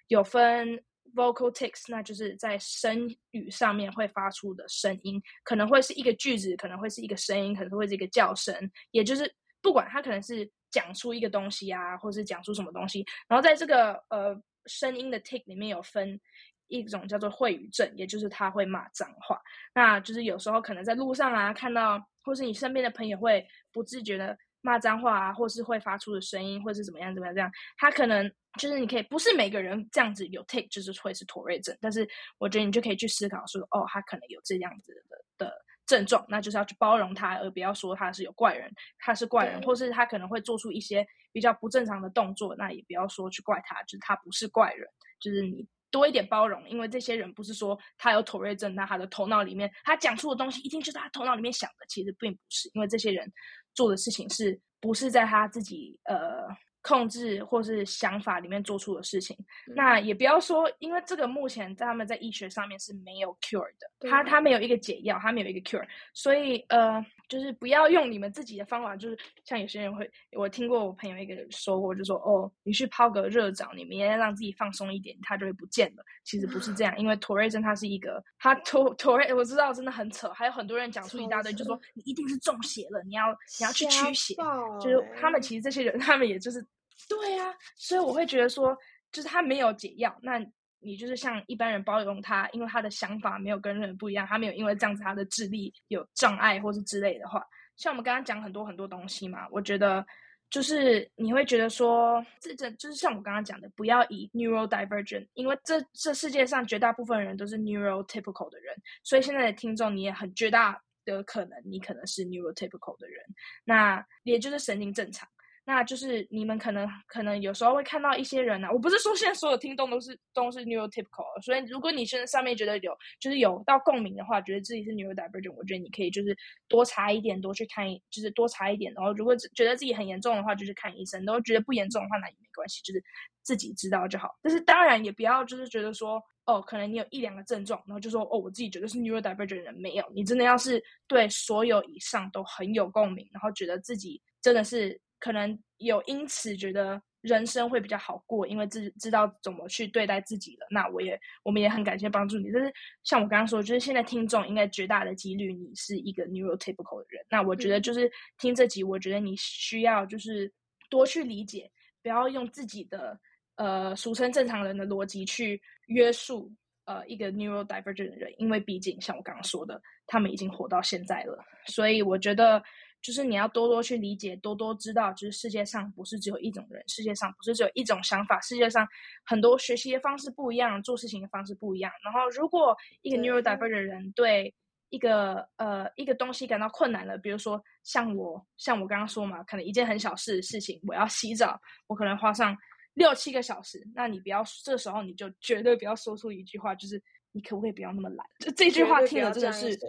[0.07, 0.83] 有分。
[1.15, 8.53] Vocal tics，那就是在声语上面会发出的声音，可能会是一个句子，可能会是一个声音，可能会是一个叫声，
[8.91, 13.05] 也就是不管它可能是讲出一个东西啊，或是讲出什么东西。
[13.27, 16.19] 然后在这个呃声音的 tic 里面有分
[16.67, 19.41] 一种叫做秽语症，也就是他会骂脏话。
[19.73, 24.37] 那就是有时候可能在路上啊看到，或是你身边的朋友会不自觉的。
[24.67, 32.05] 骂脏话啊，或是会发出的声音，或是怎么样怎么样这样，他可能就是你可以不是每个人这样子有 take 就是会是妥瑞症，但是
[32.37, 44.85] 我觉得你就可以去思考说，哦，他可能有这样子的的症状，那就是要去包容他，而不要说他是有怪人，他是怪人，或是他可能会做出一些比较不正常的动作，那也不要说去怪他，就是他不是怪人，
[45.21, 53.31] 就是你多一点包容，因为这些人不是说他有妥瑞症，那他的头脑里面他讲出的东西一定就是他头脑里面想的，其实并不是，因为这些人。
[53.77, 56.47] 做的事情是不是在他自己呃
[56.81, 59.35] 控制或是想法里面做出的事情？
[59.67, 76.03] 嗯、那也不要说，因为这个目前在他们在医学上面是没有 cure 的，他他没有一个解药，他没有一个 cure，所以呃，就是不要用你们自己的方法，就是像有些人会，我听过我朋友一个人说过，就说哦，你去泡个热澡，你明天让自己放松一点，他就会不见了。
[76.23, 84.35] 其实不是这样，因为妥瑞症它是一个，他妥妥瑞我知道真的很扯，还有很多人讲出一大堆，就说你一定是中邪了，你要你要去驱邪，
[84.81, 86.65] 就是他们其实这些人，他们也就是。
[87.07, 88.75] 对啊，所以我会觉得说，
[89.11, 90.43] 就是他没有解药，那
[90.79, 97.43] 你就是像一般人包容他，因为他的想法没有跟人不一样，他没有因为这样子他的智力有障碍或是之类的话，
[97.75, 100.05] 像我们刚刚讲很多很多东西嘛，我觉得
[100.49, 113.25] 就是你会觉得说，这这就是像我刚刚讲的，不要以 neurodivergent，因为这这世界上绝大部分人都是 neurotypical 的人，所以现在的听众你也很绝大的可能你可能是 neurotypical 的人，
[113.65, 115.27] 那也就是神经正常。
[115.69, 126.33] 那就是你们可能可能有时候会看到一些人呢、啊，我不是说现在所有听众都是都是 neurotypical，所以如果你现在上面觉得有就是有到共鸣的话，觉得自己是 neurodivergent，我觉得你可以就是
[126.69, 128.93] 多查一点，多去看，就是多查一点。
[128.93, 133.03] 然后如果觉得自己很严重的话，就去看医生；然后觉得不严重的话，那也没关系，就是
[133.43, 134.29] 自己知道就好。
[134.41, 140.09] 但是当然也不要就是觉得说哦，可能你有一两个症状，然后就说哦，我自己觉得是 neurodivergent 人没有。
[140.15, 144.97] 你真的要是对所有以上都很有共鸣，然后觉得自己真的是。
[145.19, 150.67] 可能有因此觉得人生会比较好过，因为知知道怎么去对待自己了。
[150.69, 152.51] 那我也我们也很感谢帮助你。
[152.51, 152.71] 但是
[153.03, 157.25] 像我刚刚说，就是现在听众应该绝大的几率你是一个 neurotypical 的人。
[157.29, 160.51] 那我觉得就是听这集，我觉得你需要就是
[160.89, 161.69] 多去理解，
[162.01, 163.19] 不要用自己的
[163.55, 166.51] 呃俗称正常人的逻辑去约束
[166.85, 171.43] 呃一个 neurodivergent 的人，因为毕竟像我刚刚说的，他们已经活到现在了。
[171.65, 172.63] 所以我觉得。
[173.01, 178.85] 就是你要多多去理解，多多知道，就是世界上不是只有一种人，世界上不是只有一种想法，世界上
[179.25, 181.91] 很多学习的方式不一样，做事情的方式不一样。
[182.03, 184.53] 然后，如果一个 neurodivergent 的人对
[184.89, 192.57] 一个呃一个东西感到困难了，比如说像我，像我刚刚说嘛，可能一件很小事的事情，我要洗澡，我可能花上
[192.95, 197.01] 六七个小时，那你不要这时候你就绝对不要说出一句话，就是
[197.31, 198.25] 你可不可以不要那么懒？
[198.39, 199.79] 就这句话听了真的是，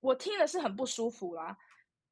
[0.00, 1.56] 我听了是很不舒服啦。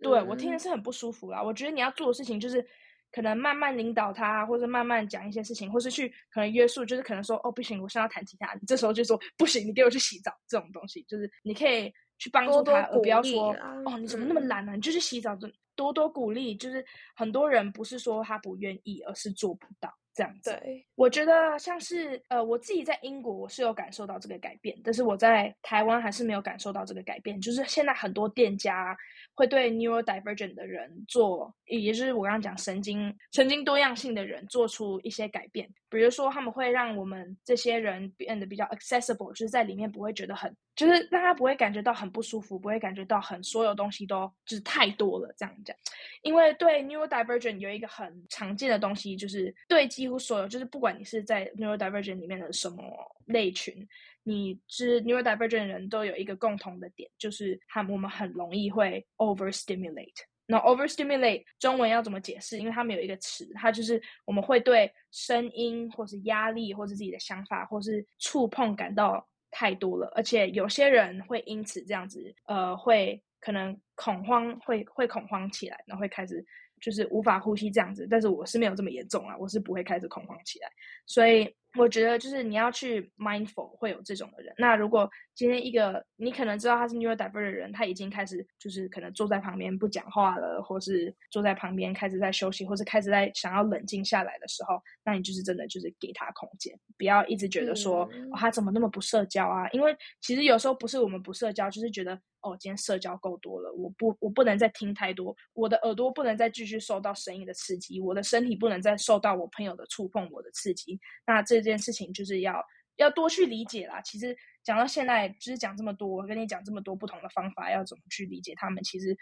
[0.01, 1.43] 对、嗯、我听的是很不舒服啦。
[1.43, 2.65] 我觉得你要做的事情就是
[3.13, 11.93] 可能慢慢领导他，或者慢慢讲一些事情，或是去可能约束，就是可能说哦不行，我现在要弹吉他，你这时候就说不行，你给我去洗澡这种东西，就是你可以。
[12.23, 13.51] 去帮助他，多多而不要说
[13.87, 14.75] 哦，你怎么那么懒呢、啊？
[14.75, 16.55] 嗯、你就去洗澡，就多多鼓励。
[16.55, 16.85] 就是
[17.17, 19.91] 很多人不是说他不愿意，而是做不到
[20.21, 20.51] 这样子。
[20.63, 27.41] 对，我觉得像是呃，我自己在英国我是有感受到这个改变，但是我在台湾还是没有感受到这个改变。
[27.41, 28.95] 就是现在很多店家
[29.35, 40.57] 会对 neurodivergent 的人做，也就是我刚刚讲神经神经多样性的人做出一些改变，比如说他们会让我们这些人变得比较 accessible，就是在里面不会觉得很。
[40.77, 45.77] 就是让他不会感觉到很不舒服，不会感觉到很所有东西都就是太多了这样讲，
[46.23, 52.83] 因为对 neurodivergent 有一个很常见的东西，就是对几乎所有，就是不管你是在 neurodivergent 里面的什么
[53.27, 53.87] 类群，
[54.23, 60.30] 你是 neurodivergent 人都有一个共同的点，就是他们我们很容易会 overstimulate。
[60.51, 62.59] 那 overstimulate 中文要怎么解释？
[62.59, 69.27] 因为他们有一个词，它就是我们会对声音或是压力或是自己的想法或是触碰感到。
[69.53, 76.41] 太多了，而且有些人会因此这样子，呃，会可能恐慌，会会恐慌起来，然后会开始
[76.81, 78.07] 就是无法呼吸这样子。
[78.09, 80.71] 但是我是没有这么严重啊，我是不会开始恐慌起来，
[81.05, 81.53] 所以。
[81.79, 84.53] 我觉得就是你要去 mindful 会有这种的人。
[84.59, 99.69] 那如果今天一个你可能知道他是 neurodivergent 的人，他已经开始就是可能坐在旁边不讲话了，或是坐在旁边开始在休息，或是开始在想要冷静下来的时候，那你就是真的就是给他空间，不要一直觉得说、嗯哦、他怎么那么不社交啊？
[99.71, 102.21] 因为其实有时候不是我们不社交，就是觉得。
[102.43, 110.99] 哦，今天社交够多了，我不，我不能再听太多，我的耳朵不能再继续受到声音的刺激，我的身体不能再受到我朋友的触碰我的刺激。
[111.27, 112.65] 那这件事情就是要
[112.97, 114.01] 要多去理解啦。
[114.03, 118.83] 其实讲到现在，就是讲这么多，我跟你讲这么多不同的方法，要怎么去理解他们？
[118.83, 119.17] 其实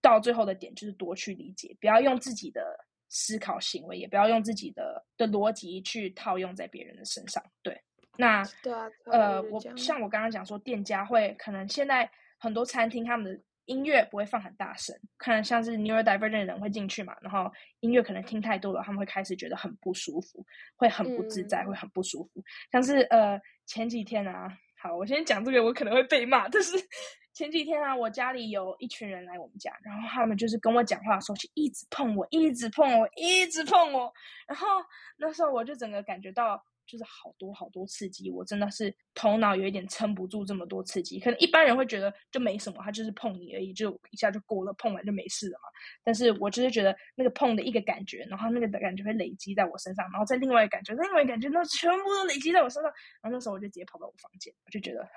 [0.00, 2.78] 到最后的点就是多去理解，不要用自己的
[3.08, 7.42] 思考行为，也不要用自己的的逻辑去套用在别人的身上。
[7.62, 7.80] 对，
[8.16, 12.10] 那对啊，呃，我像我刚刚讲说，店家会可能现在。
[12.36, 17.50] 很多餐厅他们的音乐不会放很大声，可能像是 neurodivergent 的人会进去嘛，然后
[17.80, 20.44] 音乐可能听太多了，他们会开始觉得很不舒服，
[20.76, 22.42] 会很不自在，嗯、会很不舒服。
[22.70, 26.72] 像是呃前几天啊，好，我先讲这个，我可能会被骂，但是
[27.32, 34.12] 前几天啊，我家里有一群人来我们家，然后他们就是跟我讲话的时候，就一直碰我，一直碰我，一直碰我，
[34.46, 34.66] 然后
[35.16, 36.64] 那时候我就整个感觉到。
[36.86, 41.18] 就是好多好多刺激，我真的是头脑有一点撑不住这么多刺激。
[41.18, 45.68] 可能一般人会觉得就没什么，他就是碰你而已，就一下就过了，碰完就没事了嘛。
[46.02, 52.92] 但是我就是觉得那个碰的一个感觉，然后那个感觉会累积在我身上，然后再另外一个感觉，另外一个感觉，那全部都累积在我身上。
[53.22, 55.08] 然后那时候我就直接跑到我房间，我就觉得，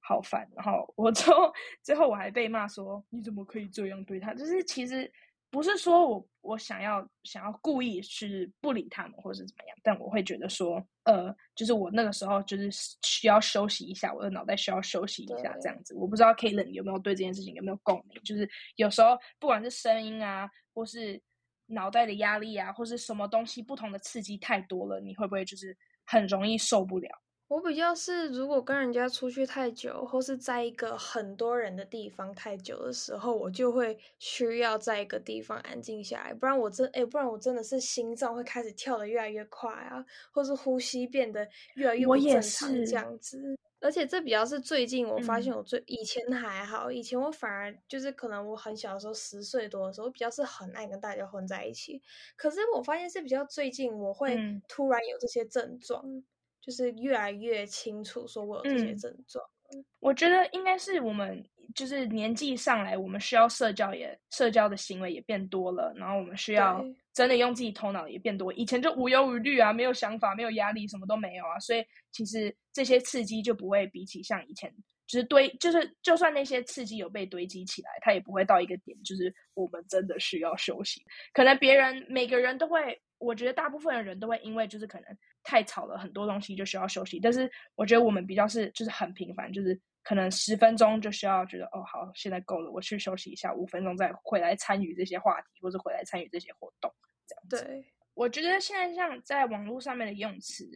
[0.00, 0.48] 好烦。
[0.54, 1.52] 然后我最后
[1.82, 4.34] 最后我还被骂说，你怎么可以这样对他？
[4.34, 5.10] 就是其实。
[5.50, 12.68] 不是说我我想要想要故意去不理他们或者是怎么样，但我会觉得说，呃，就是我那个时候就是
[13.02, 15.94] 需要休息一下，我的脑袋需要休息一下这样子。
[15.94, 18.20] 我不知道 Kaitlyn 有没有对这件事情有没有共鸣？
[18.22, 21.20] 就是有时候不管是声音啊，或是
[21.66, 27.08] 脑袋的压力啊，或是什么东西不同的刺激太多了，你会不会就是很容易受不了？
[27.48, 43.56] 我比较是，如果跟人家出去太久，或是在一个很多人的地方太久的时候，我就会需要在一个地方安静下来，不然我真哎，不然我真的是心脏会开始跳得越来越快啊，或是呼吸变得越来越不正常这样子。
[43.80, 52.02] 而且这比较是最近我发现，我最、嗯、以前还好，以前我反而就是可能我很小的时候，十岁多的时候，比较是很爱跟大家混在一起。
[52.36, 54.36] 可是我发现是比较最近，我会
[54.68, 56.02] 突然有这些症状。
[56.04, 56.22] 嗯
[56.60, 59.44] 就是越来越清楚，说我有这些症状。
[59.72, 61.44] 嗯，我觉得应该是我们
[61.74, 66.82] 就是年纪上来，我们需要社交也社交的行为也变多了，然后我们需要
[67.12, 68.50] 真的用自己头脑也变多。
[68.54, 74.72] 以前就无忧无虑啊，没有想法，没有压力，什么都没有啊，所以其实这些刺激就不会比起像以前，
[75.06, 81.02] 就是堆，就是就算那些刺激有被堆积起来，它也不会到一个点，就是我们真的需要休息。
[81.34, 85.18] 可能别人每个人都会，我觉得大部分的人都会因为就是可能。
[85.44, 87.18] 太吵了，很多东西就需要休息。
[87.18, 96.92] 但是我觉得我们比较是就是很频繁，就是可能十分钟就需要觉得哦好，现在够了，我去休息一下，五分钟再回来参与这些话题，或者回来参与这些活动，
[97.26, 97.64] 这样子。
[97.64, 100.68] 对，我觉得现在像在网络上面的用词。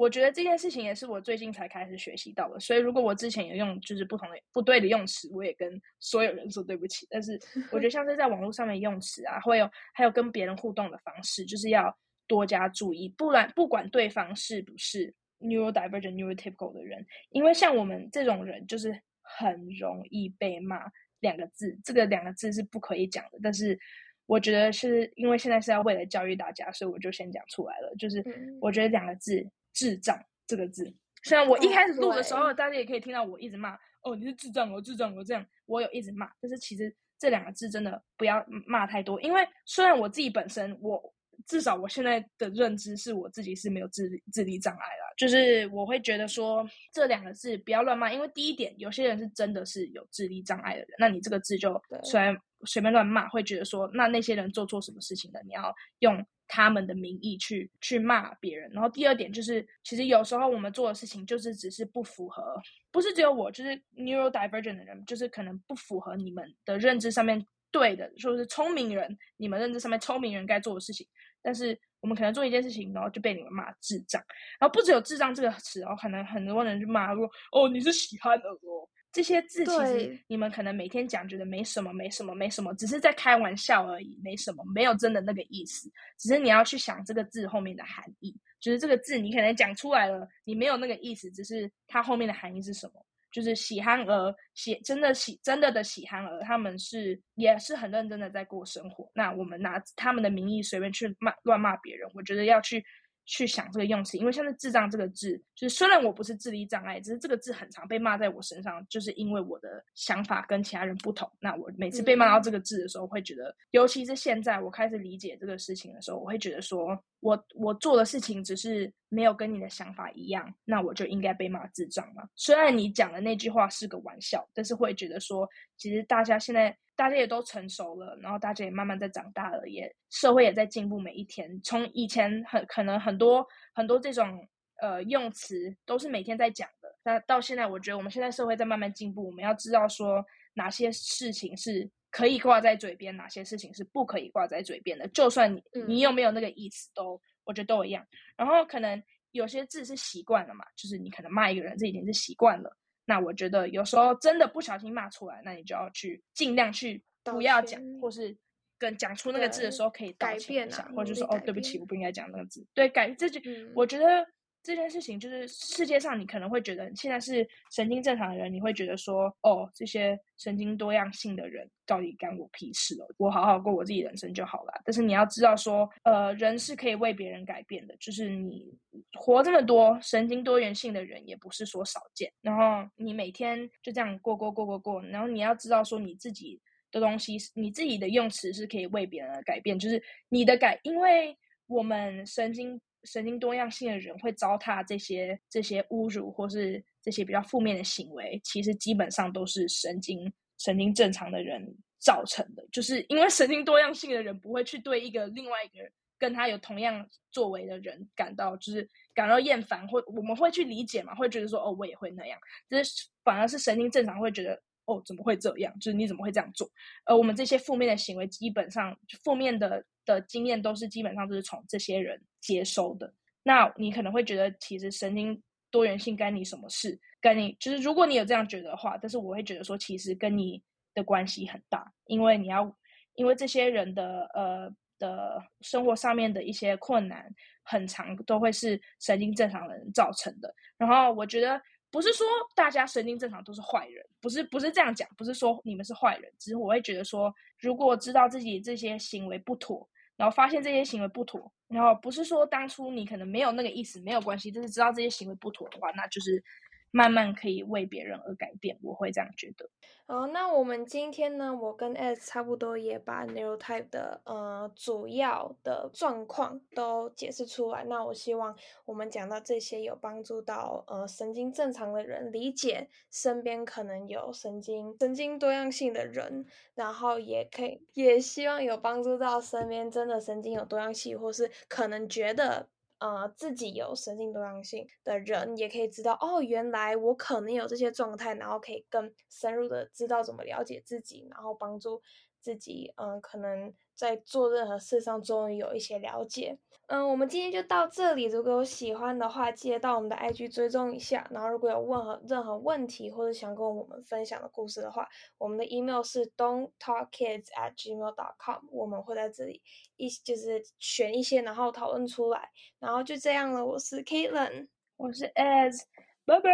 [0.00, 7.06] 我觉得这件事情也是我最近才开始学习到的，所以如果我之前有用就是不同的不对的用词，我也跟所有人说对不起。
[7.10, 7.38] 但是
[7.70, 11.94] 我觉得像是在网络上面用词啊，会有还有跟别人互动的方式，就是要
[12.26, 20.80] 多加注意，不然不管对方是不是 neurodivergent、neurotypical 的人，因为像我们这种人就是很容易被骂
[21.20, 23.38] 两个字，这个两个字是不可以讲的。
[23.42, 23.78] 但是
[24.24, 28.24] 我觉得是因为现在是要为了教育大家，所以我就先讲出来了，就是
[28.62, 29.46] 我觉得两个字。
[29.72, 30.92] 智障这个字，
[31.22, 35.46] 虽然我一开始录的时候，大家也可以听到我一直骂哦，你是智障我，智障我，这样。
[35.66, 41.00] 我有一直骂，但是其实这两个字真的不要骂太多，因为虽然我自己本身，我
[41.46, 56.26] 至少我现在的认知是我自己是没有智智力障碍啦，就是我会觉得说这两个字不要乱骂，因为第一点，有些人是真的是有智力障碍的人，那你这个字就虽然随便乱骂，会觉得说那那些人做错什么事情了，你要用。
[56.52, 67.40] 他们的名义去去骂别人，然后第二点就是，其实有时候我们做的事情就是只是不符合，不是只有我，就是 neurodivergent 的人，就是可能不符合你们的认知上面
[67.70, 71.06] 对的，说是聪明人，你们认知上面聪明人该做的事情，
[71.40, 74.20] 但是我们可能做一件事情，然后就被你们骂智障，
[74.58, 78.88] 然后不只有智障这个词哦，可能很多人就骂说，哦，你是喜憨儿哦。
[79.12, 85.90] 这些字其实你们可能每天讲，觉得没什么，没什么，没什么，只是在开玩笑而已，没什么，没有真的那个意思。
[86.16, 93.04] 只是你要去想这个字后面的含义，就是这个字你可能讲出来了，你没有那个意思，只是它后面的含义是什么？
[93.32, 99.10] 就是喜憨儿，喜真的喜真的的喜憨儿，他们是也是很认真的在过生活。
[99.14, 102.84] 那我们拿他们的名义随便去骂乱骂别人，我觉得要去。
[103.30, 111.30] 去想这个用词，因为像是“智障”这个字，就是虽然我不是智力障碍，只是这个字很常被骂在我身上，就是因为我的想法跟其他人不同。
[111.38, 122.28] 那我每次被骂到这个字的时候，会觉得，尤其是现在我开始理解这个事情的时候，我会觉得说，我我做的事情只是没有跟你的想法一样，那我就应该被骂智障嘛？
[122.34, 126.76] 虽然你讲的那句话是个玩笑，但是会觉得说，其实大家现在。
[127.00, 131.58] 大家也都成熟了，然后大家也慢慢在长大了，也社会也在进步，每一天。
[131.62, 134.46] 从以前很可能很多很多这种
[134.82, 140.22] 呃用词都是每天在讲的，那到现在，我觉得我们现在社会在慢慢进步，我们要知道说
[140.52, 145.08] 哪些事情是可以挂在嘴边，哪些事情是不可以挂在嘴边的。
[145.08, 148.06] 就算你你有没有那个意思，都我觉得都一样。
[148.36, 152.76] 然后可能有些字是习惯了嘛，就是你可能骂一个人，这已经是习惯了。
[153.04, 158.36] 那我觉得有时候真的不小心骂出来，那你就要去尽量去不要讲，或是
[158.78, 162.66] 跟讲出那个字的时候可以道歉一下，或者说哦，对不起，我不应该讲那个字。
[162.74, 164.26] 对，改这句，嗯、我觉得。
[164.62, 173.06] 这件事情就是世界上，你可能会觉得现在是神经正常的人，你会觉得说，哦，这些神经多样性的人到底干我屁事哦？
[173.16, 174.72] 我好好过我自己人生就好了。
[174.84, 178.70] 但是你要知道说，呃，人是可以为别人改变的，就是你
[179.14, 182.30] 活这么多神经多元性的人也不是说少见。
[182.42, 191.34] 然后你每天就这样过过过过过，然后你要知道说你自己的东西，你自己的用词是可以为别人的改变，就是你的改，因为
[191.66, 192.78] 我们神经。
[193.04, 201.62] 神经多样性的人会糟蹋这些这些侮辱，或是这些比较负面的行为，其实基本上都是神经神经正常的人
[201.98, 202.66] 造成的。
[202.70, 212.38] 就是因为神经多样性的人不会去对一个另外一个跟他有同样作为的人感到就是感到厌烦，或我们会去理解嘛，会觉得说哦，我也会那样。
[212.68, 215.72] 就是反而是神经正常会觉得哦，怎么会这样？
[215.78, 216.70] 就是你怎么会这样做？
[217.06, 218.94] 而我们这些负面的行为，基本上
[219.24, 219.82] 负面的。
[220.10, 223.12] 的经验都是基本上都是从这些人接收的。
[223.42, 225.40] 那你可能会觉得，其实神经
[225.70, 226.98] 多元性干你什么事？
[227.20, 230.62] 跟你就是，如果你有这样觉得的话，但是我会觉得说，其实跟你
[230.94, 232.76] 的关系很大，因为你要，
[233.14, 237.32] 因为这些人的呃的生活上面的一些困难，
[237.62, 240.54] 很长都会是神经正常的人造成的。
[240.76, 241.60] 然后我觉得。
[241.92, 249.84] 不是说大家神经正常都是坏人，不是不是这样讲，不是说你们是坏人，只是我会觉得说，如果知道自己这些行为不妥，
[250.20, 256.44] 然后发现这些行为不妥，然后不是说当初你可能没有那个意思，没有关系，就是知道这些行为不妥的话，那就是。
[256.90, 259.68] 慢慢可以为别人而改变，我会这样觉得。
[260.06, 267.84] 好，那我们今天呢，我跟 S 差不多也把 Neurotype 的呃主要的状况都解释出来。
[267.84, 282.66] 那我希望我们讲到这些有帮助到呃神经正常的人理解身边可能有神经神经多样性的人，然后也可以也希望有帮助到身边真的神经有多样性或是可能觉得。
[283.00, 292.00] 呃自己有神经多样性的人，也可以知道哦，原来我可能有这些状态，然后可以更深入的知道怎么了解自己，然后帮助
[292.40, 296.56] 自己，嗯、可能在做任何事上终于有一些了解。
[296.86, 298.24] 嗯，我们今天就到这里。
[298.24, 301.24] 如果有喜欢的话，记得到我们的 IG 追踪一下。
[301.30, 308.64] 然后，如果有任何任何问题或者想跟我们分享的故事的话，我们的 email 是 don'ttalkkids@gmail.com。
[308.72, 309.62] 我们会在这里
[309.96, 312.50] 一就是选一些，然后讨论出来。
[312.80, 313.64] 然后就这样了。
[313.64, 315.82] 我是 Caitlin，我是 Ez，
[316.24, 316.50] 拜拜，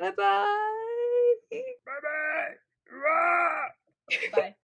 [0.00, 0.44] 拜拜，
[1.84, 2.58] 拜拜，
[4.32, 4.54] 拜拜。